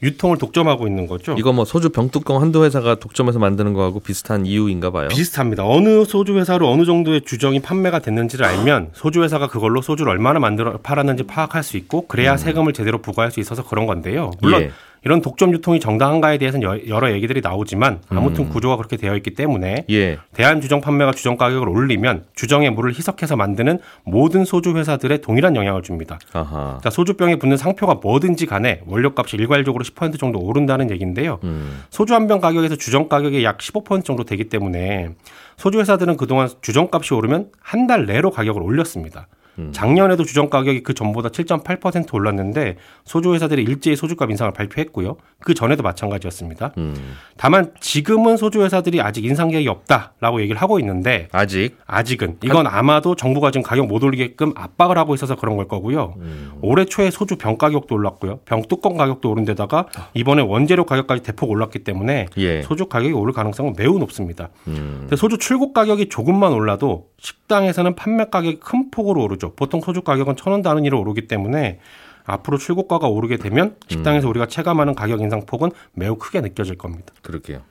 유통을 0.02 0.38
독점하고 0.38 0.88
있는 0.88 1.06
거죠. 1.06 1.34
음. 1.34 1.38
이거 1.38 1.54
뭐 1.54 1.64
소주 1.64 1.90
병뚜껑 1.90 2.42
한두 2.42 2.64
회사가 2.64 2.96
독점해서 2.96 3.38
만드는 3.40 3.74
거하고 3.74 4.00
비슷한 4.00 4.46
이유인가 4.46 4.90
봐요. 4.90 5.10
비슷합니다. 5.10 5.66
어느 5.66 6.04
소주 6.06 6.38
회사로 6.38 6.70
어느 6.70 6.86
정도의 6.86 7.22
주정이 7.22 7.60
판매가 7.60 8.00
됐는지를 8.00 8.46
알면 8.46 8.90
소주 8.94 9.22
회사가 9.24 9.48
그걸로 9.48 9.82
소주를 9.82 10.12
얼마나 10.12 10.40
만들어 10.40 10.78
팔았는지 10.78 11.24
파악할 11.24 11.64
수 11.64 11.78
있고 11.78 12.08
그래야 12.08 12.36
세금을 12.38 12.74
제대로 12.74 13.00
부과할 13.00 13.32
수 13.32 13.40
있어서 13.40 13.64
그런 13.64 13.86
건데요. 13.86 14.32
물론 14.42 14.64
예. 14.64 14.72
이런 15.04 15.22
독점 15.22 15.52
유통이 15.52 15.80
정당한가에 15.80 16.38
대해서는 16.38 16.64
여- 16.68 16.88
여러 16.88 17.12
얘기들이 17.12 17.42
나오지만 17.42 18.02
아무튼 18.10 18.50
구조가 18.50 18.78
그렇게 18.78 18.98
되어 18.98 19.16
있기 19.16 19.32
때문에 19.34 19.86
예. 19.90 20.20
대한 20.34 20.62
주정 20.62 20.80
판매가 20.80 21.14
주정 21.14 21.38
가격을 21.38 21.68
올리면 21.68 22.26
주정의 22.36 22.70
물을 22.70 22.94
희석해서 22.94 23.36
만드는 23.36 23.80
모든 24.04 24.46
소주 24.46 24.76
회사들에 24.78 25.18
동일한 25.18 25.56
영향을 25.56 25.82
줍니다. 25.82 26.20
아하. 26.34 26.80
소주병에 26.88 27.38
붙는 27.38 27.58
상표가 27.58 27.96
뭐든지 27.96 28.46
간에 28.46 28.82
원료값이 28.86 29.38
일괄적으로 29.38 29.84
10% 29.84 30.20
정도 30.20 30.40
오른다는 30.40 30.92
얘기인데요. 30.92 31.40
음. 31.44 31.82
소주 31.90 32.14
한 32.14 32.28
병 32.28 32.40
가격에서 32.40 32.76
주정 32.76 33.10
가격이 33.10 33.44
약15% 33.44 34.06
정도 34.06 34.24
되기 34.24 34.46
때문에 34.50 35.10
소주 35.58 35.80
회사들은 35.80 36.16
그동안 36.18 36.48
주정값이 36.62 37.14
오르면 37.16 37.48
한 37.60 37.88
달 37.88 38.06
내로 38.06 38.30
가격을 38.30 38.62
올렸습니다. 38.62 39.28
음. 39.60 39.72
작년에도 39.74 40.24
주정 40.24 40.50
가격이 40.50 40.84
그 40.84 40.94
전보다 40.94 41.30
7.8% 41.30 42.14
올랐는데 42.14 42.78
소주 43.04 43.34
회사들이 43.34 43.64
일제히 43.64 43.96
소주값 43.96 44.30
인상을 44.30 44.52
발표했고요. 44.54 45.18
그 45.40 45.54
전에도 45.54 45.84
마찬가지였습니다. 45.84 46.74
음. 46.78 46.96
다만 47.38 47.72
지금은 47.80 48.38
소주 48.38 48.64
회사들이 48.64 49.02
아직 49.02 49.26
인상 49.26 49.50
계획이 49.50 49.68
없다라고 49.68 50.42
얘기를 50.42 50.62
하고 50.62 50.80
있는데 50.80 51.28
아직 51.32 51.78
아직은 51.88 52.38
이건 52.44 52.68
아마도 52.68 53.16
정부가 53.16 53.52
지금 53.52 53.64
가격 53.64 53.88
못 53.88 54.04
올리게끔 54.04 54.54
압박을 54.56 54.98
하고 54.98 55.16
있어서 55.16 55.36
그런 55.36 55.58
걸 55.58 55.68
거고요. 55.68 56.16
올해 56.62 56.86
초에 56.86 57.12
소주 57.12 57.38
병 57.38 57.58
가격도 57.58 57.96
올랐고요. 57.96 58.40
병 58.46 58.62
뚜껑 58.64 58.96
가격도 58.96 59.30
오른 59.30 59.46
데다가 59.46 59.88
이번에 60.14 60.42
원재료 60.42 60.86
가격까지 60.86 61.24
대폭 61.24 61.50
올랐기 61.50 61.80
때문에 61.80 62.28
예. 62.38 62.62
소주 62.62 62.86
가격이 62.86 63.14
오를 63.14 63.34
가능성은 63.34 63.74
매우 63.78 63.98
높습니다. 64.00 64.50
음. 64.68 65.10
소주 65.16 65.38
출고 65.38 65.74
가격이 65.74 66.10
조금만 66.10 66.54
올라도 66.54 67.08
식당에서는 67.20 67.96
판매 67.96 68.26
가격이 68.26 68.60
큰 68.60 68.92
폭으로 68.92 69.24
오르죠. 69.24 69.41
보통 69.50 69.82
소주 69.82 70.02
가격은 70.02 70.36
천 70.36 70.54
원 70.54 70.62
단위로 70.62 71.00
오르기 71.00 71.28
때문에 71.28 71.80
앞으로 72.24 72.58
출고가가 72.58 73.08
오르게 73.08 73.38
되면 73.38 73.76
식당에서 73.88 74.30
우리가 74.30 74.46
체감하는 74.46 74.94
가격 74.96 75.22
인상 75.22 75.46
폭은 75.46 75.72
매우 75.94 76.16
크게 76.18 76.42
느껴질 76.42 76.78
겁니다. 76.78 77.14
그럴게요. 77.24 77.62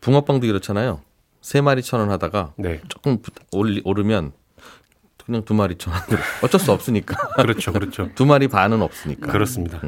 붕어빵도 0.00 0.46
이렇잖아요. 0.46 1.00
세 1.42 1.60
마리 1.60 1.82
천 1.82 2.00
원 2.00 2.10
하다가 2.10 2.54
네. 2.56 2.80
조금 2.88 3.18
오르면 3.52 4.32
그냥 5.24 5.44
두 5.44 5.54
마리 5.54 5.76
천 5.76 5.92
원으로 5.92 6.18
어쩔 6.42 6.60
수 6.60 6.72
없으니까 6.72 7.16
그렇죠. 7.42 7.72
그렇죠. 7.72 8.08
두 8.14 8.24
마리 8.26 8.48
반은 8.48 8.80
없으니까. 8.82 9.30
그렇습니다. 9.32 9.80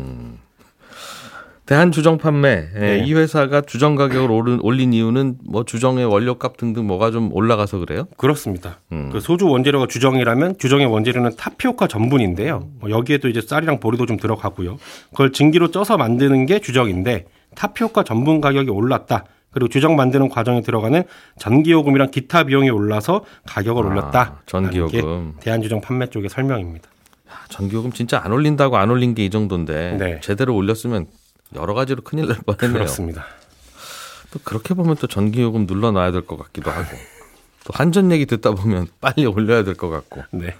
대한 1.68 1.92
주정 1.92 2.16
판매 2.16 2.66
예, 2.76 2.80
네. 2.80 3.04
이 3.04 3.12
회사가 3.12 3.60
주정 3.60 3.94
가격을 3.94 4.30
오른, 4.30 4.58
올린 4.62 4.94
이유는 4.94 5.36
뭐 5.44 5.64
주정의 5.66 6.06
원료값 6.06 6.56
등등 6.56 6.86
뭐가 6.86 7.10
좀 7.10 7.30
올라가서 7.30 7.78
그래요? 7.80 8.04
그렇습니다. 8.16 8.80
음. 8.90 9.10
그 9.12 9.20
소주 9.20 9.46
원재료가 9.46 9.86
주정이라면 9.86 10.56
주정의 10.56 10.86
원재료는 10.86 11.32
타피오카 11.36 11.86
전분인데요. 11.86 12.70
뭐 12.80 12.88
여기에도 12.88 13.28
이제 13.28 13.42
쌀이랑 13.42 13.80
보리도 13.80 14.06
좀 14.06 14.16
들어가고요. 14.16 14.78
그걸 15.10 15.30
증기로 15.32 15.70
쪄서 15.70 15.98
만드는 15.98 16.46
게 16.46 16.58
주정인데 16.58 17.26
타피오카 17.54 18.02
전분 18.02 18.40
가격이 18.40 18.70
올랐다. 18.70 19.26
그리고 19.50 19.68
주정 19.68 19.94
만드는 19.94 20.30
과정에 20.30 20.62
들어가는 20.62 21.02
전기요금이랑 21.38 22.10
기타 22.10 22.44
비용이 22.44 22.70
올라서 22.70 23.26
가격을 23.44 23.84
아, 23.84 23.86
올렸다. 23.88 24.42
전기요금. 24.46 25.34
대한주정 25.40 25.82
판매 25.82 26.06
쪽의 26.06 26.30
설명입니다. 26.30 26.88
전기요금 27.50 27.92
진짜 27.92 28.22
안 28.24 28.32
올린다고 28.32 28.78
안 28.78 28.88
올린 28.90 29.14
게 29.14 29.24
이 29.24 29.28
정도인데 29.30 29.96
네. 29.98 30.20
제대로 30.22 30.54
올렸으면 30.54 31.06
여러 31.54 31.74
가지로 31.74 32.02
큰일 32.02 32.26
날 32.28 32.36
뻔했네요. 32.44 32.72
그렇습니다. 32.72 33.24
또 34.30 34.38
그렇게 34.44 34.74
보면 34.74 34.96
또 34.96 35.06
전기요금 35.06 35.66
눌러놔야 35.66 36.12
될 36.12 36.22
것 36.22 36.36
같기도 36.38 36.70
하고 36.70 36.84
또 37.64 37.72
한전 37.72 38.12
얘기 38.12 38.26
듣다 38.26 38.50
보면 38.52 38.88
빨리 39.00 39.24
올려야 39.26 39.64
될 39.64 39.74
것 39.74 39.88
같고 39.88 40.22
네. 40.32 40.54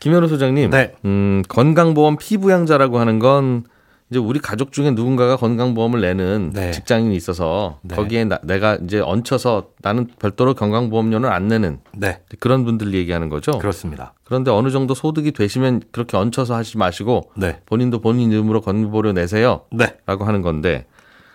김현우 0.00 0.28
소장님, 0.28 0.70
네. 0.70 0.94
음, 1.04 1.42
건강보험 1.48 2.18
피부양자라고 2.18 2.98
하는 3.00 3.18
건 3.18 3.64
이제 4.10 4.18
우리 4.18 4.38
가족 4.38 4.72
중에 4.72 4.90
누군가가 4.92 5.36
건강보험을 5.36 6.00
내는 6.00 6.52
네. 6.54 6.70
직장인이 6.70 7.14
있어서 7.16 7.78
네. 7.82 7.94
거기에 7.94 8.24
나, 8.24 8.38
내가 8.42 8.76
이제 8.76 9.00
얹혀서 9.00 9.70
나는 9.82 10.08
별도로 10.18 10.54
건강보험료는 10.54 11.28
안 11.28 11.48
내는 11.48 11.80
네, 11.92 12.20
그런 12.38 12.64
분들 12.64 12.94
얘기하는 12.94 13.28
거죠. 13.28 13.58
그렇습니다. 13.58 14.14
그런데 14.24 14.50
어느 14.50 14.70
정도 14.70 14.94
소득이 14.94 15.32
되시면 15.32 15.82
그렇게 15.92 16.16
얹혀서 16.16 16.54
하지 16.54 16.78
마시고 16.78 17.30
네, 17.36 17.60
본인도 17.66 18.00
본인 18.00 18.32
이름으로 18.32 18.62
건보료 18.62 19.12
내세요. 19.12 19.62
네, 19.70 19.96
라고 20.06 20.24
하는 20.24 20.40
건데 20.40 20.86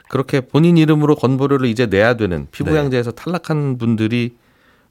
그렇게 0.09 0.41
본인 0.41 0.77
이름으로 0.77 1.15
건보료를 1.15 1.67
이제 1.67 1.85
내야 1.85 2.15
되는 2.15 2.47
피부양자에서 2.51 3.11
탈락한 3.11 3.77
분들이 3.77 4.35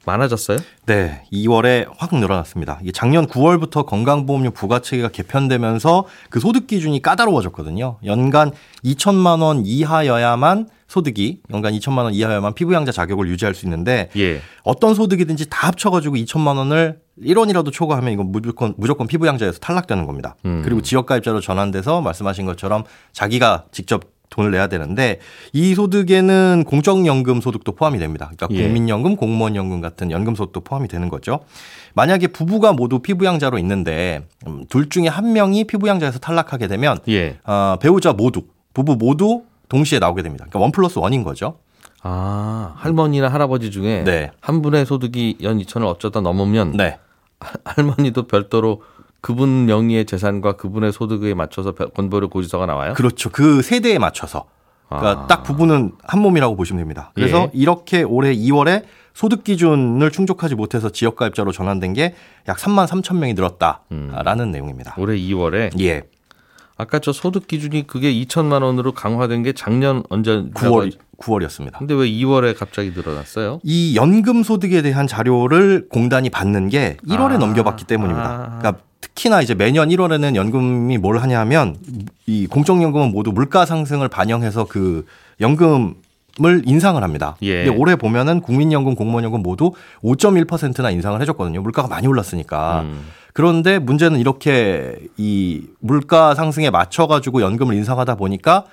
많아졌어요? 0.05 0.57
네. 0.85 1.23
2월에 1.31 1.87
확 1.97 2.15
늘어났습니다. 2.15 2.79
이게 2.81 2.91
작년 2.91 3.27
9월부터 3.27 3.85
건강보험료 3.85 4.51
부과체계가 4.51 5.09
개편되면서 5.09 6.05
그 6.29 6.39
소득 6.39 6.67
기준이 6.67 7.01
까다로워졌거든요. 7.01 7.97
연간 8.05 8.51
2천만 8.83 9.41
원 9.41 9.63
이하여야만 9.65 10.67
소득이 10.87 11.41
연간 11.51 11.73
2천만 11.73 12.03
원 12.03 12.13
이하여야만 12.13 12.53
피부양자 12.53 12.91
자격을 12.91 13.27
유지할 13.27 13.55
수 13.55 13.65
있는데 13.65 14.09
예. 14.15 14.41
어떤 14.63 14.93
소득이든지 14.93 15.49
다 15.49 15.67
합쳐가지고 15.67 16.15
2천만 16.17 16.57
원을 16.57 16.99
1원이라도 17.21 17.71
초과하면 17.71 18.13
이건 18.13 18.31
무조건 18.31 18.73
무조건 18.77 19.07
피부양자에서 19.07 19.59
탈락되는 19.59 20.05
겁니다. 20.05 20.35
음. 20.45 20.61
그리고 20.63 20.81
지역가입자로 20.81 21.41
전환돼서 21.41 22.01
말씀하신 22.01 22.45
것처럼 22.45 22.83
자기가 23.11 23.65
직접 23.71 24.12
돈을 24.33 24.51
내야 24.51 24.67
되는데 24.67 25.19
이 25.53 25.75
소득에는 25.75 26.63
공적연금 26.65 27.39
소득도 27.39 27.73
포함이 27.73 27.99
됩니다. 27.99 28.31
그러니까 28.35 28.47
예. 28.51 28.63
국민연금, 28.63 29.15
공무원연금 29.15 29.79
같은 29.79 30.09
연금 30.09 30.33
소득도 30.33 30.61
포함이 30.61 30.87
되는 30.87 31.07
거죠. 31.07 31.41
만약에 31.93 32.27
부부가 32.27 32.73
모두 32.73 32.99
피부양자로 32.99 33.59
있는데 33.59 34.25
음, 34.47 34.65
둘 34.69 34.89
중에 34.89 35.07
한 35.07 35.33
명이 35.33 35.65
피부양자에서 35.65 36.17
탈락하게 36.19 36.67
되면 36.67 36.97
예. 37.09 37.37
어, 37.45 37.77
배우자 37.79 38.13
모두 38.13 38.41
부부 38.73 38.95
모두 38.95 39.43
동시에 39.69 39.99
나오게 39.99 40.23
됩니다. 40.23 40.45
그러니까 40.45 40.59
원 40.59 40.71
플러스 40.71 40.97
원인 40.97 41.23
거죠. 41.23 41.59
아, 42.01 42.73
할머니나 42.75 43.29
할아버지 43.29 43.69
중에 43.71 44.03
네. 44.03 44.31
한 44.41 44.61
분의 44.61 44.85
소득이 44.85 45.37
연 45.43 45.59
2천을 45.59 45.85
어쩌다 45.85 46.21
넘으면 46.21 46.75
네. 46.75 46.97
할머니도 47.65 48.27
별도로 48.27 48.81
그분 49.27 49.65
명의의 49.67 50.03
재산과 50.05 50.57
그분의 50.57 50.91
소득에 50.91 51.33
맞춰서 51.33 51.71
별- 51.71 51.87
건보료 51.91 52.27
고지서가 52.27 52.65
나와요? 52.65 52.93
그렇죠. 52.93 53.29
그 53.29 53.61
세대에 53.61 53.97
맞춰서. 53.97 54.43
그러니까 54.89 55.23
아. 55.23 55.27
딱 55.27 55.43
부부는 55.43 55.93
한 56.03 56.21
몸이라고 56.21 56.57
보시면 56.57 56.81
됩니다. 56.81 57.11
그래서 57.15 57.43
예. 57.43 57.49
이렇게 57.53 58.03
올해 58.03 58.35
2월에 58.35 58.83
소득 59.13 59.45
기준을 59.45 60.11
충족하지 60.11 60.55
못해서 60.55 60.89
지역가입자로 60.89 61.53
전환된 61.53 61.93
게 61.93 62.13
약 62.49 62.57
3만 62.57 62.85
3천 62.85 63.15
명이 63.17 63.33
늘었다라는 63.35 64.51
내용입니다. 64.51 64.95
올해 64.97 65.17
2월에 65.17 65.79
예. 65.79 66.03
아까 66.75 66.99
저 66.99 67.13
소득 67.13 67.47
기준이 67.47 67.87
그게 67.87 68.11
2천만 68.13 68.61
원으로 68.61 68.91
강화된 68.91 69.43
게 69.43 69.53
작년 69.53 70.03
언제 70.09 70.31
9월 70.53 70.91
9월이었습니다. 71.17 71.77
근데 71.79 71.93
왜 71.93 72.09
2월에 72.09 72.57
갑자기 72.59 72.91
늘어났어요? 72.93 73.61
이 73.63 73.95
연금 73.95 74.43
소득에 74.43 74.81
대한 74.81 75.07
자료를 75.07 75.87
공단이 75.89 76.29
받는 76.29 76.67
게 76.67 76.97
1월에 77.07 77.35
아. 77.35 77.37
넘겨봤기 77.37 77.85
때문입니다. 77.85 78.29
아. 78.29 78.59
그러니까 78.59 78.83
특히나 79.03 79.41
이제 79.41 79.53
매년 79.53 79.89
1월에는 79.89 80.35
연금이 80.35 80.97
뭘 80.97 81.17
하냐면 81.17 81.75
이 82.25 82.47
공적연금은 82.47 83.11
모두 83.11 83.31
물가 83.31 83.65
상승을 83.65 84.07
반영해서 84.07 84.65
그 84.65 85.05
연금 85.41 85.95
을 86.43 86.63
인상을 86.65 87.03
합니다. 87.03 87.35
예. 87.43 87.67
올해 87.67 87.95
보면은 87.95 88.41
국민연금, 88.41 88.95
공무원연금 88.95 89.43
모두 89.43 89.73
5.1%나 90.03 90.89
인상을 90.89 91.21
해줬거든요. 91.21 91.61
물가가 91.61 91.87
많이 91.87 92.07
올랐으니까. 92.07 92.81
음. 92.81 93.05
그런데 93.33 93.77
문제는 93.77 94.19
이렇게 94.19 94.97
이 95.15 95.61
물가 95.79 96.33
상승에 96.33 96.71
맞춰 96.71 97.05
가지고 97.05 97.43
연금을 97.43 97.75
인상하다 97.75 98.15
보니까 98.15 98.65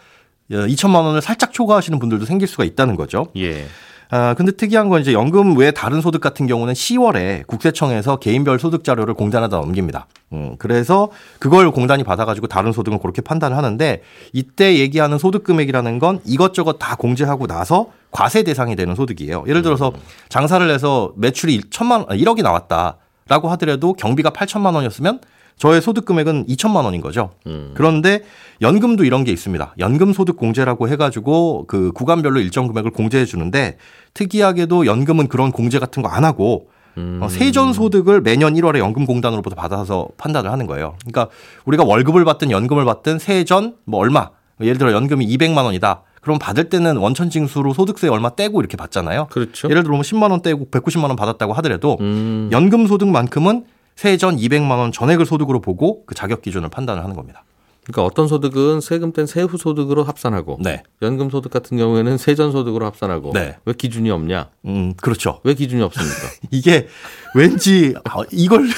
2천만 0.51 1.05
원을 1.05 1.21
살짝 1.21 1.53
초과하시는 1.53 1.99
분들도 1.99 2.25
생길 2.25 2.49
수가 2.49 2.65
있다는 2.65 2.97
거죠. 2.97 3.27
예. 3.37 3.67
아, 4.13 4.35
근데 4.35 4.51
특이한 4.51 4.89
건 4.89 5.01
이제 5.01 5.13
연금 5.13 5.57
외 5.57 5.71
다른 5.71 6.01
소득 6.01 6.21
같은 6.21 6.49
경우는 6.49 6.75
10월에 6.75 7.47
국세청에서 7.47 8.17
개인별 8.17 8.59
소득 8.59 8.83
자료를 8.83 9.15
공단에다 9.15 9.57
넘깁니다. 9.59 10.09
음, 10.33 10.57
그래서 10.59 11.11
그걸 11.39 11.71
공단이 11.71 12.03
받아가지고 12.03 12.49
다른 12.49 12.73
소득은 12.73 12.99
그렇게 12.99 13.23
판단을 13.23 13.57
하는데 13.57 14.03
이때 14.33 14.79
얘기하는 14.79 15.19
소득 15.19 15.45
금액이라는 15.45 16.01
건 16.01 16.21
이것저것 16.25 16.75
다 16.75 16.97
공제하고 16.97 17.47
나서 17.47 17.87
과세 18.11 18.43
대상이 18.43 18.75
되는 18.75 18.97
소득이에요. 18.97 19.45
예를 19.47 19.63
들어서 19.63 19.93
장사를 20.29 20.69
해서 20.69 21.13
매출이 21.17 21.61
1천만, 21.61 22.09
1억이 22.09 22.43
나왔다라고 22.43 23.49
하더라도 23.51 23.93
경비가 23.93 24.31
8천만 24.31 24.75
원이었으면 24.75 25.21
저의 25.61 25.83
소득 25.83 26.07
금액은 26.07 26.47
2천만 26.47 26.85
원인 26.85 27.03
거죠. 27.03 27.31
그런데 27.75 28.23
연금도 28.63 29.05
이런 29.05 29.25
게 29.25 29.33
있습니다. 29.33 29.75
연금 29.79 30.15
소득 30.15 30.37
공제라고 30.37 30.89
해가지고 30.89 31.67
그 31.69 31.93
구간별로 31.93 32.41
일정 32.41 32.67
금액을 32.67 32.93
공제해 32.93 33.27
주는데 33.27 33.77
특이하게도 34.15 34.87
연금은 34.87 35.29
그런 35.29 35.53
공제 35.53 35.79
같은 35.79 36.03
거 36.03 36.09
안 36.11 36.25
하고 36.25 36.69
어, 36.97 37.29
세전 37.29 37.73
소득을 37.75 38.23
매년 38.23 38.55
1월에 38.55 38.79
연금공단으로부터 38.79 39.55
받아서 39.55 40.09
판단을 40.17 40.51
하는 40.51 40.67
거예요. 40.67 40.97
그러니까 41.07 41.29
우리가 41.67 41.85
월급을 41.85 42.25
받든 42.25 42.51
연금을 42.51 42.85
받든 42.87 43.19
세전 43.19 43.77
뭐 43.85 44.01
얼마 44.01 44.31
예를 44.63 44.79
들어 44.79 44.93
연금이 44.93 45.27
200만 45.27 45.65
원이다. 45.65 46.03
그럼 46.23 46.39
받을 46.39 46.69
때는 46.71 46.97
원천 46.97 47.29
징수로 47.31 47.75
소득세 47.75 48.09
얼마 48.09 48.31
떼고 48.31 48.61
이렇게 48.61 48.77
받잖아요. 48.79 49.27
그렇죠. 49.31 49.69
예를 49.71 49.83
들어 49.83 49.95
뭐 49.95 50.03
10만 50.03 50.31
원 50.31 50.41
떼고 50.43 50.69
190만 50.71 51.05
원 51.05 51.17
받았다고 51.17 51.53
하더라도 51.55 51.99
음. 52.01 52.49
연금 52.51 52.87
소득만큼은 52.87 53.65
세전 54.01 54.39
200만 54.39 54.79
원 54.79 54.93
전액을 54.93 55.27
소득으로 55.27 55.61
보고 55.61 56.07
그 56.07 56.15
자격 56.15 56.41
기준을 56.41 56.71
판단을 56.71 57.05
하는 57.05 57.15
겁니다. 57.15 57.45
그러니까 57.85 58.03
어떤 58.03 58.29
소득은 58.29 58.81
세금 58.81 59.13
뗀 59.13 59.27
세후 59.27 59.59
소득으로 59.59 60.05
합산하고 60.05 60.57
네. 60.63 60.83
연금 61.03 61.29
소득 61.29 61.53
같은 61.53 61.77
경우에는 61.77 62.17
세전 62.17 62.51
소득으로 62.51 62.87
합산하고 62.87 63.33
네. 63.35 63.59
왜 63.67 63.75
기준이 63.75 64.11
없냐? 64.11 64.49
음, 64.65 64.95
그렇죠. 64.95 65.43
왜 65.45 65.53
기준이 65.53 65.83
없습니까? 65.83 66.17
이게 66.51 66.89
왠지 67.35 67.95
아, 68.05 68.23
이걸 68.33 68.69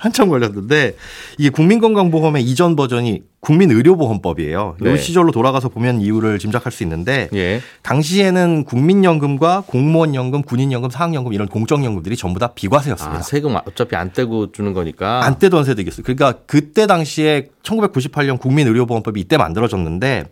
한참 0.00 0.30
걸렸는데 0.30 0.96
이게 1.36 1.50
국민건강보험의 1.50 2.42
이전 2.42 2.74
버전이 2.74 3.22
국민의료보험법이에요. 3.40 4.76
네. 4.80 4.94
이 4.94 4.98
시절로 4.98 5.30
돌아가서 5.30 5.68
보면 5.68 6.00
이유를 6.00 6.38
짐작할 6.38 6.72
수 6.72 6.82
있는데 6.84 7.28
예. 7.34 7.60
당시에는 7.82 8.64
국민연금과 8.64 9.64
공무원연금, 9.66 10.42
군인연금, 10.42 10.88
사학연금 10.88 11.34
이런 11.34 11.48
공적연금들이 11.48 12.16
전부 12.16 12.40
다 12.40 12.48
비과세였습니다. 12.54 13.18
아, 13.18 13.22
세금 13.22 13.56
어차피 13.56 13.94
안 13.94 14.10
떼고 14.12 14.52
주는 14.52 14.72
거니까. 14.72 15.22
안 15.24 15.38
떼던 15.38 15.64
세대겠어요. 15.64 16.02
그러니까 16.04 16.32
그때 16.46 16.86
당시에 16.86 17.48
1998년 17.62 18.40
국민의료보험법이 18.40 19.20
이때 19.20 19.36
만들어졌는데 19.36 20.24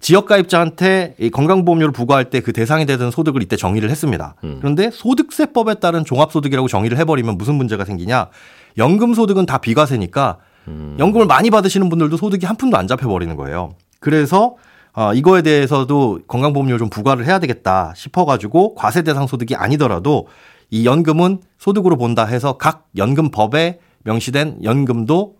지역가입자한테 0.00 1.14
이 1.18 1.30
건강보험료를 1.30 1.92
부과할 1.92 2.26
때 2.30 2.40
그 2.40 2.52
대상이 2.52 2.84
되던 2.84 3.10
소득을 3.10 3.42
이때 3.42 3.56
정의를 3.56 3.90
했습니다. 3.90 4.34
음. 4.44 4.58
그런데 4.60 4.90
소득세법에 4.92 5.74
따른 5.76 6.04
종합소득이라고 6.04 6.68
정의를 6.68 6.98
해버리면 6.98 7.38
무슨 7.38 7.54
문제가 7.54 7.84
생기냐? 7.86 8.28
연금 8.78 9.14
소득은 9.14 9.46
다 9.46 9.58
비과세니까 9.58 10.38
음. 10.68 10.96
연금을 10.98 11.26
많이 11.26 11.50
받으시는 11.50 11.88
분들도 11.88 12.16
소득이 12.16 12.46
한 12.46 12.56
푼도 12.56 12.76
안 12.76 12.86
잡혀버리는 12.86 13.34
거예요. 13.36 13.74
그래서 14.00 14.56
어, 14.92 15.12
이거에 15.12 15.42
대해서도 15.42 16.20
건강보험료 16.26 16.78
좀 16.78 16.88
부과를 16.88 17.26
해야 17.26 17.38
되겠다 17.38 17.92
싶어가지고 17.94 18.74
과세 18.74 19.02
대상 19.02 19.26
소득이 19.26 19.54
아니더라도 19.54 20.26
이 20.70 20.86
연금은 20.86 21.40
소득으로 21.58 21.96
본다 21.96 22.24
해서 22.24 22.56
각 22.56 22.88
연금법에 22.96 23.78
명시된 24.04 24.60
연금도 24.64 25.36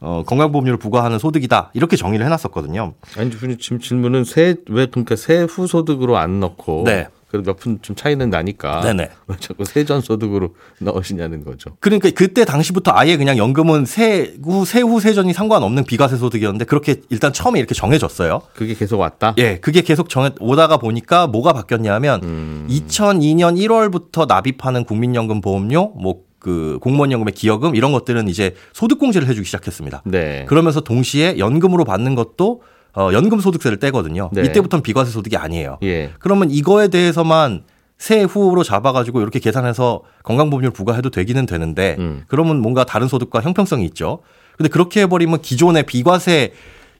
어, 0.00 0.22
건강보험료를 0.26 0.78
부과하는 0.78 1.18
소득이다 1.18 1.70
이렇게 1.74 1.96
정의를 1.96 2.24
해놨었거든요. 2.26 2.94
아니 3.16 3.30
지금 3.58 3.80
질문은 3.80 4.24
세왜 4.24 4.86
그러니까 4.90 5.16
세후 5.16 5.66
소득으로 5.66 6.16
안 6.16 6.38
넣고 6.38 6.84
네. 6.84 7.08
그래도 7.28 7.50
몇 7.50 7.58
푼 7.58 7.78
좀 7.82 7.94
차이는 7.94 8.30
나니까 8.30 8.80
네네. 8.80 9.10
왜 9.26 9.36
자꾸 9.38 9.64
세전 9.64 10.00
소득으로 10.00 10.54
넣으시냐는 10.80 11.44
거죠. 11.44 11.76
그러니까 11.80 12.10
그때 12.14 12.44
당시부터 12.44 12.92
아예 12.94 13.16
그냥 13.16 13.36
연금은 13.36 13.84
세후 13.84 14.64
세후 14.64 15.00
세전이 15.00 15.32
상관없는 15.32 15.84
비과세 15.84 16.16
소득이었는데 16.16 16.64
그렇게 16.64 16.96
일단 17.10 17.32
처음에 17.32 17.58
이렇게 17.58 17.74
정해졌어요. 17.74 18.42
그게 18.54 18.74
계속 18.74 18.98
왔다. 19.00 19.34
예, 19.38 19.58
그게 19.58 19.82
계속 19.82 20.08
정해 20.08 20.30
오다가 20.40 20.78
보니까 20.78 21.26
뭐가 21.26 21.52
바뀌었냐면 21.52 22.20
음. 22.22 22.66
2002년 22.70 23.58
1월부터 23.58 24.26
납입하는 24.26 24.84
국민연금 24.84 25.40
보험료, 25.40 25.88
뭐 25.88 26.28
그 26.38 26.78
공무원 26.80 27.10
연금의 27.10 27.34
기여금 27.34 27.74
이런 27.74 27.92
것들은 27.92 28.28
이제 28.28 28.54
소득 28.72 28.98
공제를 28.98 29.26
해주기 29.28 29.44
시작했습니다. 29.44 30.02
네. 30.04 30.44
그러면서 30.48 30.80
동시에 30.80 31.36
연금으로 31.38 31.84
받는 31.84 32.14
것도 32.14 32.62
어, 32.98 33.12
연금 33.12 33.38
소득세를 33.40 33.78
떼거든요. 33.78 34.30
네. 34.32 34.42
이때부터는 34.42 34.82
비과세 34.82 35.12
소득이 35.12 35.36
아니에요. 35.36 35.78
예. 35.84 36.10
그러면 36.18 36.50
이거에 36.50 36.88
대해서만 36.88 37.62
세후로 37.98 38.64
잡아가지고 38.64 39.20
이렇게 39.20 39.38
계산해서 39.38 40.02
건강보험료를 40.24 40.72
부과해도 40.72 41.10
되기는 41.10 41.46
되는데 41.46 41.96
음. 41.98 42.24
그러면 42.28 42.60
뭔가 42.60 42.84
다른 42.84 43.06
소득과 43.08 43.40
형평성이 43.40 43.84
있죠. 43.86 44.20
근데 44.56 44.68
그렇게 44.68 45.02
해버리면 45.02 45.42
기존의 45.42 45.84
비과세 45.84 46.52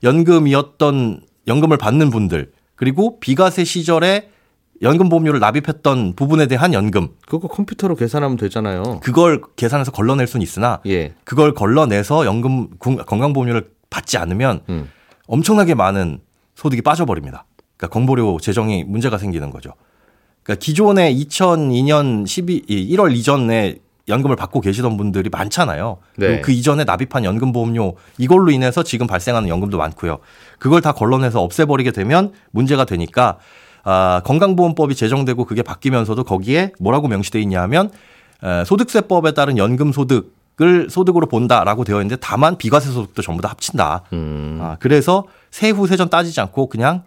연금이었던 0.04 1.20
연금을 1.46 1.76
받는 1.78 2.10
분들 2.10 2.52
그리고 2.76 3.18
비과세 3.20 3.64
시절에 3.64 4.30
연금 4.82 5.08
보험료를 5.08 5.40
납입했던 5.40 6.14
부분에 6.14 6.46
대한 6.46 6.72
연금 6.72 7.08
그거 7.26 7.48
컴퓨터로 7.48 7.96
계산하면 7.96 8.36
되잖아요. 8.36 9.00
그걸 9.02 9.40
계산해서 9.56 9.90
걸러낼 9.90 10.28
수는 10.28 10.42
있으나 10.42 10.80
예. 10.86 11.14
그걸 11.24 11.54
걸러내서 11.54 12.24
연금 12.26 12.68
군- 12.78 13.04
건강보험료를 13.04 13.70
받지 13.90 14.18
않으면 14.18 14.60
음. 14.68 14.88
엄청나게 15.28 15.74
많은 15.74 16.18
소득이 16.56 16.82
빠져버립니다. 16.82 17.44
그러니까 17.76 17.94
건보료 17.94 18.40
재정이 18.40 18.84
문제가 18.84 19.18
생기는 19.18 19.50
거죠. 19.50 19.74
그러니까 20.42 20.64
기존에 20.64 21.14
2002년 21.14 22.26
12, 22.26 22.62
1월 22.66 23.14
이전에 23.14 23.76
연금을 24.08 24.36
받고 24.36 24.60
계시던 24.62 24.96
분들이 24.96 25.28
많잖아요. 25.30 25.98
네. 26.16 26.40
그 26.40 26.50
이전에 26.50 26.84
납입한 26.84 27.24
연금 27.24 27.52
보험료 27.52 27.94
이걸로 28.16 28.50
인해서 28.50 28.82
지금 28.82 29.06
발생하는 29.06 29.48
연금도 29.48 29.76
많고요. 29.76 30.18
그걸 30.58 30.80
다 30.80 30.92
걸러내서 30.92 31.42
없애버리게 31.42 31.92
되면 31.92 32.32
문제가 32.50 32.86
되니까 32.86 33.38
아, 33.84 34.22
건강보험법이 34.24 34.94
제정되고 34.94 35.44
그게 35.44 35.62
바뀌면서도 35.62 36.24
거기에 36.24 36.72
뭐라고 36.80 37.08
명시돼 37.08 37.40
있냐 37.42 37.62
하면 37.62 37.90
에, 38.42 38.64
소득세법에 38.64 39.32
따른 39.32 39.58
연금 39.58 39.92
소득 39.92 40.37
을 40.60 40.90
소득으로 40.90 41.26
본다라고 41.26 41.84
되어 41.84 41.98
있는데 42.02 42.16
다만 42.20 42.58
비과세 42.58 42.90
소득도 42.90 43.22
전부 43.22 43.40
다 43.42 43.48
합친다. 43.48 44.02
음. 44.12 44.58
아, 44.60 44.76
그래서 44.80 45.24
세후 45.52 45.86
세전 45.86 46.10
따지지 46.10 46.40
않고 46.40 46.68
그냥 46.68 47.04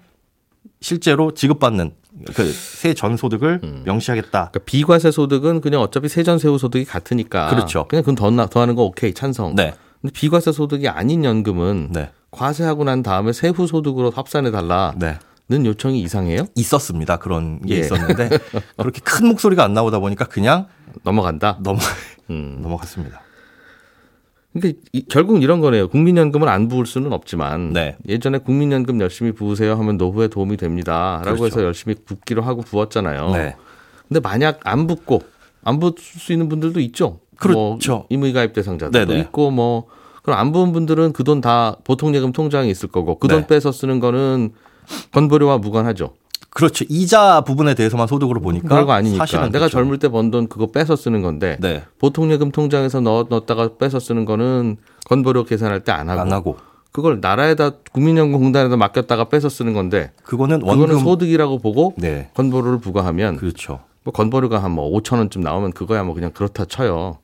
실제로 0.80 1.34
지급받는 1.34 1.92
그 2.34 2.50
세전 2.50 3.18
소득을 3.18 3.60
명시하겠다. 3.86 4.30
그러니까 4.32 4.60
비과세 4.66 5.12
소득은 5.12 5.60
그냥 5.60 5.82
어차피 5.82 6.08
세전 6.08 6.40
세후 6.40 6.58
소득이 6.58 6.86
같으니까 6.86 7.50
그렇죠. 7.50 7.88
그냥 7.90 8.04
그건 8.04 8.16
더, 8.16 8.32
나- 8.32 8.46
더 8.46 8.62
하는 8.62 8.76
거 8.76 8.84
오케이 8.84 9.14
찬성. 9.14 9.54
네. 9.56 9.74
근데 10.02 10.14
비과세 10.14 10.54
소득이 10.54 10.88
아닌 10.88 11.26
연금은 11.26 11.90
네. 11.92 12.10
과세하고 12.32 12.86
난 12.86 13.04
다음에 13.04 13.34
세후 13.34 13.68
소득으로 13.68 14.12
합산해 14.12 14.52
달라는 14.52 14.98
네. 14.98 15.18
요청이 15.50 16.02
이상해요? 16.02 16.46
있었습니다. 16.56 17.18
그런 17.18 17.62
게 17.62 17.76
예. 17.76 17.80
있었는데 17.80 18.30
그렇게 18.78 19.02
큰 19.04 19.28
목소리가 19.28 19.66
안 19.66 19.74
나오다 19.74 20.00
보니까 20.00 20.24
그냥 20.26 20.68
넘어간다. 21.04 21.58
넘어 21.62 21.80
음. 22.30 22.60
넘어갔습니다. 22.62 23.22
그러니까 24.54 24.82
이- 24.92 25.06
결국은 25.08 25.42
이런 25.42 25.62
거네요. 25.62 25.88
국민연금을 25.88 26.50
안 26.50 26.68
부을 26.68 26.86
수는 26.86 27.14
없지만 27.14 27.72
네. 27.74 27.96
예전에 28.08 28.40
국민연금 28.40 29.00
열심히 29.00 29.32
부으세요 29.32 29.76
하면 29.76 29.98
노후에 29.98 30.28
도움이 30.28 30.58
됩니다라고 30.58 31.24
그렇죠. 31.38 31.46
해서 31.46 31.64
열심히 31.64 31.96
붓기로 32.06 32.42
하고 32.42 32.62
부었잖아요. 32.62 33.32
네. 33.32 33.56
근데 34.08 34.20
만약 34.20 34.60
안 34.66 34.88
붓고 34.88 35.22
안 35.64 35.80
부을 35.80 35.94
수 35.98 36.34
있는 36.34 36.50
분들도 36.50 36.80
있죠. 36.82 37.20
그렇죠. 37.38 37.92
뭐 37.94 38.06
임의 38.10 38.34
가입 38.34 38.54
대상자들도 38.54 39.08
네네. 39.14 39.20
있고 39.22 39.52
뭐 39.52 39.86
그럼 40.22 40.38
안 40.38 40.52
부은 40.52 40.74
분들은 40.74 41.14
그 41.14 41.24
돈 41.24 41.40
다 41.42 41.78
보통예금 41.86 42.34
통장에 42.34 42.70
있을 42.70 42.90
거고 42.90 43.18
그돈 43.20 43.42
네. 43.42 43.48
빼서 43.48 43.72
쓰는 43.72 44.00
거는 44.00 44.52
건보료와 45.14 45.60
무관하죠. 45.60 46.14
그렇죠. 46.54 46.86
이자 46.90 47.42
부분에 47.42 47.74
대해서만 47.76 48.08
소득으로 48.08 48.42
보니까 48.42 48.68
별거 48.68 48.92
아니니까. 48.92 49.24
사실은 49.26 49.46
내가 49.52 49.68
그렇죠. 49.68 49.78
젊을 49.78 49.98
때 50.00 50.08
번 50.10 50.32
돈 50.32 50.48
그거 50.48 50.68
빼서 50.72 50.96
쓰는 50.96 51.22
건데 51.22 51.58
네. 51.60 51.84
보통 51.98 52.30
예금 52.32 52.52
통장에서 52.52 53.00
넣, 53.02 53.26
넣었다가 53.30 53.78
빼서 53.78 54.00
쓰는 54.00 54.26
거는 54.26 54.78
건보료 55.06 55.44
계산할 55.46 55.82
때 55.84 55.92
안 55.94 56.10
하고, 56.10 56.22
안 56.22 56.32
하고 56.34 56.58
그걸 56.92 57.20
나라에다 57.22 57.72
국민연금공단에다 57.94 58.76
맡겼다가 58.76 59.30
빼서 59.30 59.48
쓰는 59.50 59.74
건데 59.74 60.12
그거는 60.24 60.60
그거는 60.60 60.80
원금 60.82 61.00
소득이라고 61.00 61.60
보고 61.60 61.94
네. 61.98 62.30
건보료를 62.34 62.80
부과하면 62.80 63.38
그렇죠. 63.38 63.80
뭐 64.04 64.12
건보료가 64.14 64.62
한 64.62 64.72
뭐 64.72 64.92
5천 65.00 65.18
원쯤 65.20 65.42
나오면 65.42 65.72
그거야 65.72 66.04
뭐 66.04 66.14
그냥 66.16 66.32
그렇다 66.34 66.66
쳐요. 66.66 67.18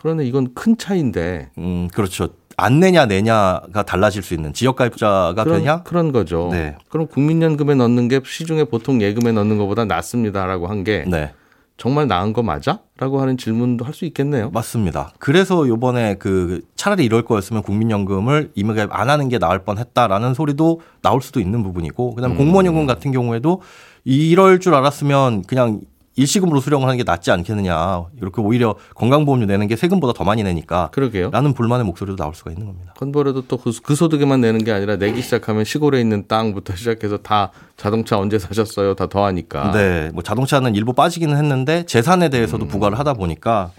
그런데 0.00 0.24
이건 0.26 0.52
큰 0.54 0.76
차이인데 0.78 1.50
음, 1.58 1.88
그렇죠. 1.92 2.28
안 2.62 2.78
내냐 2.80 3.06
내냐가 3.06 3.82
달라질 3.82 4.22
수 4.22 4.34
있는 4.34 4.52
지역 4.52 4.76
가입자가 4.76 5.44
그런, 5.44 5.58
되냐? 5.58 5.82
그런 5.82 6.12
거죠. 6.12 6.48
네. 6.52 6.76
그럼 6.88 7.06
국민연금에 7.08 7.74
넣는 7.74 8.08
게 8.08 8.20
시중에 8.24 8.64
보통 8.64 9.02
예금에 9.02 9.32
넣는 9.32 9.58
것보다 9.58 9.84
낫습니다라고 9.84 10.68
한게 10.68 11.04
네. 11.08 11.32
정말 11.76 12.06
나은 12.06 12.32
거 12.32 12.42
맞아? 12.44 12.78
라고 12.98 13.20
하는 13.20 13.36
질문도 13.36 13.84
할 13.84 13.92
수 13.94 14.04
있겠네요. 14.04 14.50
맞습니다. 14.50 15.12
그래서 15.18 15.66
요번에 15.66 16.14
그 16.14 16.60
차라리 16.76 17.04
이럴 17.04 17.24
거였으면 17.24 17.62
국민연금을 17.62 18.52
임의가입 18.54 18.90
안 18.92 19.10
하는 19.10 19.28
게 19.28 19.38
나을 19.38 19.64
뻔 19.64 19.78
했다라는 19.78 20.34
소리도 20.34 20.80
나올 21.02 21.20
수도 21.20 21.40
있는 21.40 21.64
부분이고 21.64 22.10
음. 22.10 22.14
그다음에 22.14 22.36
공무원연금 22.36 22.86
같은 22.86 23.10
경우에도 23.10 23.62
이럴 24.04 24.60
줄 24.60 24.74
알았으면 24.74 25.42
그냥 25.42 25.80
일시금으로 26.16 26.60
수령을 26.60 26.86
하는 26.86 26.98
게 26.98 27.04
낫지 27.04 27.30
않겠느냐. 27.30 28.04
이렇게 28.20 28.42
오히려 28.42 28.74
건강보험료 28.94 29.46
내는 29.46 29.66
게 29.66 29.76
세금보다 29.76 30.12
더 30.12 30.24
많이 30.24 30.42
내니까 30.42 30.90
그러게요. 30.92 31.30
라는 31.30 31.54
불만의 31.54 31.86
목소리도 31.86 32.16
나올 32.16 32.34
수가 32.34 32.50
있는 32.50 32.66
겁니다. 32.66 32.92
건보료도 32.98 33.46
또그 33.48 33.94
소득에만 33.94 34.40
내는 34.40 34.62
게 34.64 34.72
아니라 34.72 34.96
내기 34.96 35.22
시작하면 35.22 35.64
시골에 35.64 36.00
있는 36.00 36.26
땅부터 36.28 36.74
시작해서 36.76 37.16
다 37.18 37.50
자동차 37.76 38.18
언제 38.18 38.38
사셨어요? 38.38 38.94
다 38.94 39.06
더하니까. 39.06 39.72
네, 39.72 40.10
뭐 40.12 40.22
자동차는 40.22 40.74
일부 40.74 40.92
빠지기는 40.92 41.36
했는데 41.36 41.84
재산에 41.86 42.28
대해서도 42.28 42.66
부과를 42.66 42.98
하다 42.98 43.14
보니까 43.14 43.70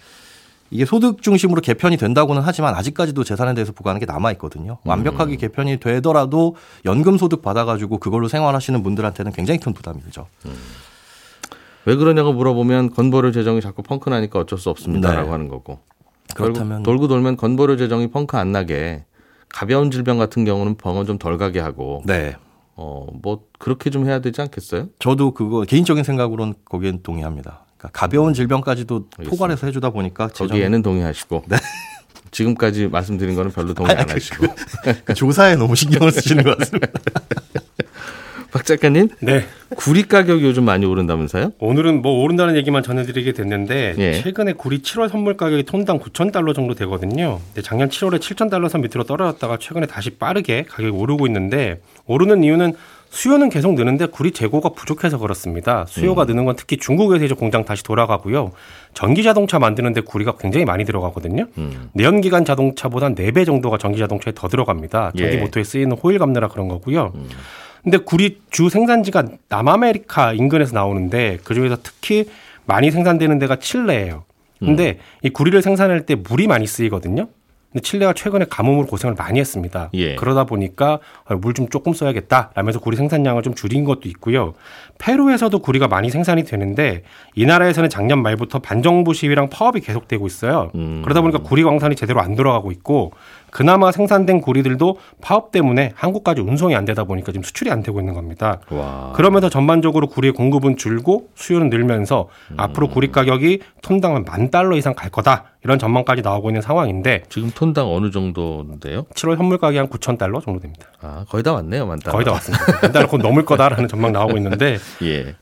이게 0.71 0.85
소득 0.85 1.21
중심으로 1.21 1.61
개편이 1.61 1.97
된다고는 1.97 2.41
하지만 2.43 2.73
아직까지도 2.73 3.23
재산에 3.23 3.53
대해서 3.53 3.71
부과하는 3.73 3.99
게 3.99 4.07
남아 4.07 4.31
있거든요. 4.33 4.79
완벽하게 4.85 5.35
개편이 5.35 5.79
되더라도 5.79 6.55
연금 6.83 7.19
소득 7.19 7.43
받아가지고 7.43 7.99
그걸로 7.99 8.27
생활하시는 8.27 8.81
분들한테는 8.81 9.33
굉장히 9.33 9.59
큰 9.59 9.73
부담이 9.73 10.01
되죠. 10.01 10.25
왜 11.85 11.95
그러냐고 11.95 12.33
물어보면 12.33 12.91
건보료 12.91 13.31
재정이 13.31 13.61
자꾸 13.61 13.83
펑크 13.83 14.09
나니까 14.09 14.39
어쩔 14.39 14.57
수 14.59 14.69
없습니다라고 14.69 15.25
네. 15.25 15.31
하는 15.31 15.47
거고. 15.49 15.79
그렇다면 16.35 16.83
돌고 16.83 17.07
돌면 17.07 17.37
건보료 17.37 17.77
재정이 17.77 18.09
펑크 18.09 18.37
안 18.37 18.51
나게 18.51 19.05
가벼운 19.49 19.91
질병 19.91 20.17
같은 20.17 20.45
경우는 20.45 20.75
병원 20.75 21.05
좀 21.05 21.17
덜 21.19 21.37
가게 21.37 21.59
하고 21.59 22.01
네, 22.05 22.35
어 22.75 23.05
뭐 23.21 23.41
그렇게 23.59 23.89
좀 23.89 24.05
해야 24.07 24.19
되지 24.19 24.41
않겠어요? 24.41 24.89
저도 24.99 25.31
그거 25.33 25.61
개인적인 25.61 26.03
생각으로는 26.03 26.55
거기엔 26.65 27.03
동의합니다. 27.03 27.65
그러니까 27.77 27.89
가벼운 27.99 28.33
질병까지도 28.33 28.95
알겠습니다. 29.19 29.29
포괄해서 29.29 29.67
해주다 29.67 29.91
보니까 29.91 30.27
거기에는 30.29 30.81
동의하시고 30.81 31.43
지금까지 32.31 32.87
말씀드린 32.87 33.35
거는 33.35 33.51
별로 33.51 33.73
동의 33.75 33.95
안 33.95 34.09
하시고 34.09 34.47
그 35.05 35.13
조사에 35.13 35.55
너무 35.55 35.75
신경을 35.75 36.11
쓰시는 36.11 36.43
것 36.43 36.57
같습니다. 36.57 36.87
박 38.53 38.65
작가님 38.65 39.09
네. 39.19 39.45
구리 39.75 40.03
가격이 40.03 40.45
요즘 40.45 40.63
많이 40.65 40.85
오른다면서요? 40.85 41.53
오늘은 41.57 42.03
뭐 42.03 42.21
오른다는 42.21 42.55
얘기만 42.55 42.83
전해드리게 42.83 43.31
됐는데 43.31 43.95
예. 43.97 44.13
최근에 44.21 44.53
구리 44.53 44.83
7월 44.83 45.09
선물 45.09 45.35
가격이 45.37 45.63
톤당 45.63 45.99
9천 45.99 46.31
달러 46.31 46.53
정도 46.53 46.75
되거든요. 46.75 47.39
근데 47.47 47.63
작년 47.63 47.89
7월에 47.89 48.19
7천 48.19 48.51
달러 48.51 48.69
선 48.69 48.81
밑으로 48.81 49.05
떨어졌다가 49.05 49.57
최근에 49.57 49.87
다시 49.87 50.11
빠르게 50.11 50.65
가격이 50.69 50.95
오르고 50.95 51.25
있는데 51.25 51.81
오르는 52.05 52.43
이유는 52.43 52.73
수요는 53.09 53.49
계속 53.49 53.73
느는데 53.73 54.05
구리 54.07 54.31
재고가 54.31 54.69
부족해서 54.69 55.17
그렇습니다. 55.17 55.85
수요가 55.87 56.25
느는 56.25 56.45
건 56.45 56.55
특히 56.55 56.77
중국에서 56.77 57.25
이제 57.25 57.33
공장 57.33 57.65
다시 57.65 57.83
돌아가고요. 57.83 58.51
전기 58.93 59.23
자동차 59.23 59.57
만드는데 59.57 60.01
구리가 60.01 60.37
굉장히 60.37 60.65
많이 60.65 60.85
들어가거든요. 60.85 61.47
음. 61.57 61.89
내연기관 61.93 62.45
자동차보다 62.45 63.09
4배 63.09 63.45
정도가 63.47 63.79
전기 63.79 63.97
자동차에 63.99 64.33
더 64.35 64.47
들어갑니다. 64.47 65.13
전기 65.17 65.37
예. 65.37 65.39
모터에 65.39 65.63
쓰이는 65.63 65.95
호일 65.97 66.19
감느라 66.19 66.47
그런 66.47 66.67
거고요. 66.67 67.13
근데 67.83 67.97
구리 67.97 68.39
주 68.49 68.69
생산지가 68.69 69.23
남아메리카 69.49 70.33
인근에서 70.33 70.73
나오는데 70.73 71.39
그중에서 71.43 71.77
특히 71.83 72.25
많이 72.65 72.91
생산되는 72.91 73.39
데가 73.39 73.57
칠레예요. 73.57 74.23
근데 74.59 74.99
이 75.23 75.29
구리를 75.29 75.61
생산할 75.61 76.05
때 76.05 76.15
물이 76.15 76.47
많이 76.47 76.65
쓰이거든요. 76.65 77.27
근데 77.73 77.81
칠레가 77.81 78.13
최근에 78.13 78.45
가뭄으로 78.49 78.85
고생을 78.85 79.15
많이 79.15 79.39
했습니다. 79.39 79.89
예. 79.95 80.15
그러다 80.15 80.45
보니까 80.45 80.99
물 81.41 81.53
좀 81.53 81.67
조금 81.67 81.91
써야겠다 81.91 82.51
라면서 82.53 82.79
구리 82.79 82.95
생산량을 82.95 83.41
좀 83.41 83.55
줄인 83.55 83.83
것도 83.83 84.07
있고요. 84.09 84.53
페루에서도 84.99 85.57
구리가 85.59 85.89
많이 85.89 86.09
생산이 86.09 86.45
되는데 86.45 87.03
이 87.35 87.45
나라에서는 87.45 87.89
작년 87.89 88.21
말부터 88.21 88.59
반정부 88.59 89.13
시위랑 89.13 89.49
파업이 89.49 89.81
계속되고 89.81 90.25
있어요. 90.27 90.71
음. 90.75 91.01
그러다 91.03 91.19
보니까 91.19 91.39
구리 91.39 91.63
광산이 91.63 91.95
제대로 91.95 92.21
안 92.21 92.35
돌아가고 92.35 92.71
있고 92.71 93.11
그나마 93.53 93.91
생산된 93.91 94.41
구리들도 94.41 94.97
파업 95.21 95.51
때문에 95.51 95.91
한국까지 95.95 96.41
운송이 96.41 96.75
안 96.75 96.85
되다 96.85 97.03
보니까 97.03 97.31
지금 97.31 97.43
수출이 97.43 97.69
안 97.69 97.83
되고 97.83 97.99
있는 97.99 98.15
겁니다. 98.15 98.59
와. 98.69 99.13
그러면서 99.15 99.47
전반적으로 99.47 100.07
구리의 100.07 100.33
공급은 100.33 100.75
줄고 100.75 101.29
수요는 101.35 101.69
늘면서 101.69 102.29
앞으로 102.57 102.89
구리 102.89 103.11
가격이 103.11 103.59
톤당 103.83 104.25
만 104.25 104.49
달러 104.49 104.75
이상 104.75 104.95
갈 104.95 105.11
거다 105.11 105.45
이런 105.63 105.77
전망까지 105.77 106.23
나오고 106.23 106.49
있는 106.49 106.61
상황인데 106.61 107.23
지금 107.29 107.51
톤당 107.53 107.87
어느 107.93 108.09
정도인데요? 108.09 109.03
7월 109.13 109.37
현물 109.37 109.59
가격이 109.59 109.77
한 109.77 109.87
9천 109.87 110.17
달러 110.17 110.41
정도 110.41 110.59
됩니다. 110.59 110.87
아 111.01 111.23
거의 111.29 111.43
다 111.43 111.53
왔네요, 111.53 111.85
만다. 111.85 112.11
거의 112.11 112.25
다 112.25 112.31
왔습니다. 112.31 112.65
만 112.81 112.91
달러 112.91 113.07
곧 113.07 113.21
넘을 113.21 113.45
거다라는 113.45 113.87
전망 113.87 114.11
나오고 114.11 114.35
있는데 114.37 114.77
예, 115.03 115.35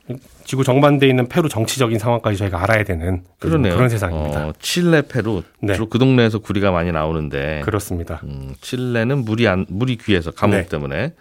지구 0.44 0.64
정반대에 0.64 1.08
있는 1.08 1.28
페루 1.28 1.48
정치적인 1.48 1.98
상황까지 1.98 2.36
저희가 2.36 2.62
알아야 2.62 2.84
되는 2.84 3.24
그러네요. 3.38 3.74
그런 3.74 3.88
세상입니다. 3.88 4.48
어, 4.48 4.52
칠레, 4.60 5.02
페루 5.02 5.42
네. 5.60 5.74
주로 5.74 5.88
그 5.88 5.98
동네에서 5.98 6.38
구리가 6.40 6.70
많이 6.70 6.92
나오는데 6.92 7.62
그렇습니다. 7.64 8.20
음, 8.24 8.54
칠레는 8.60 9.24
물이 9.24 9.48
안 9.48 9.66
물이 9.68 9.96
귀해서 9.98 10.30
가뭄 10.30 10.58
네. 10.62 10.66
때문에 10.66 11.14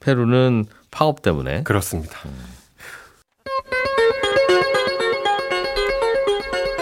페루는 0.00 0.66
파업 0.90 1.22
때문에 1.22 1.62
그렇습니다. 1.64 2.18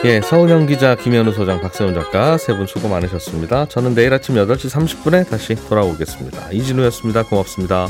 예, 0.05 0.21
서은영 0.21 0.67
기자, 0.67 0.95
김현우 0.95 1.33
소장, 1.33 1.61
박세훈 1.61 1.95
작가 1.95 2.37
세 2.39 2.55
분 2.57 2.67
수고 2.67 2.89
많으셨습니다. 2.89 3.67
저는 3.67 3.95
내일 3.95 4.13
아침 4.13 4.37
8시 4.37 4.71
30분에 4.71 5.29
다시 5.29 5.55
돌아오겠습니다. 5.69 6.53
이진우였습니다. 6.53 7.25
고맙습니다. 7.25 7.89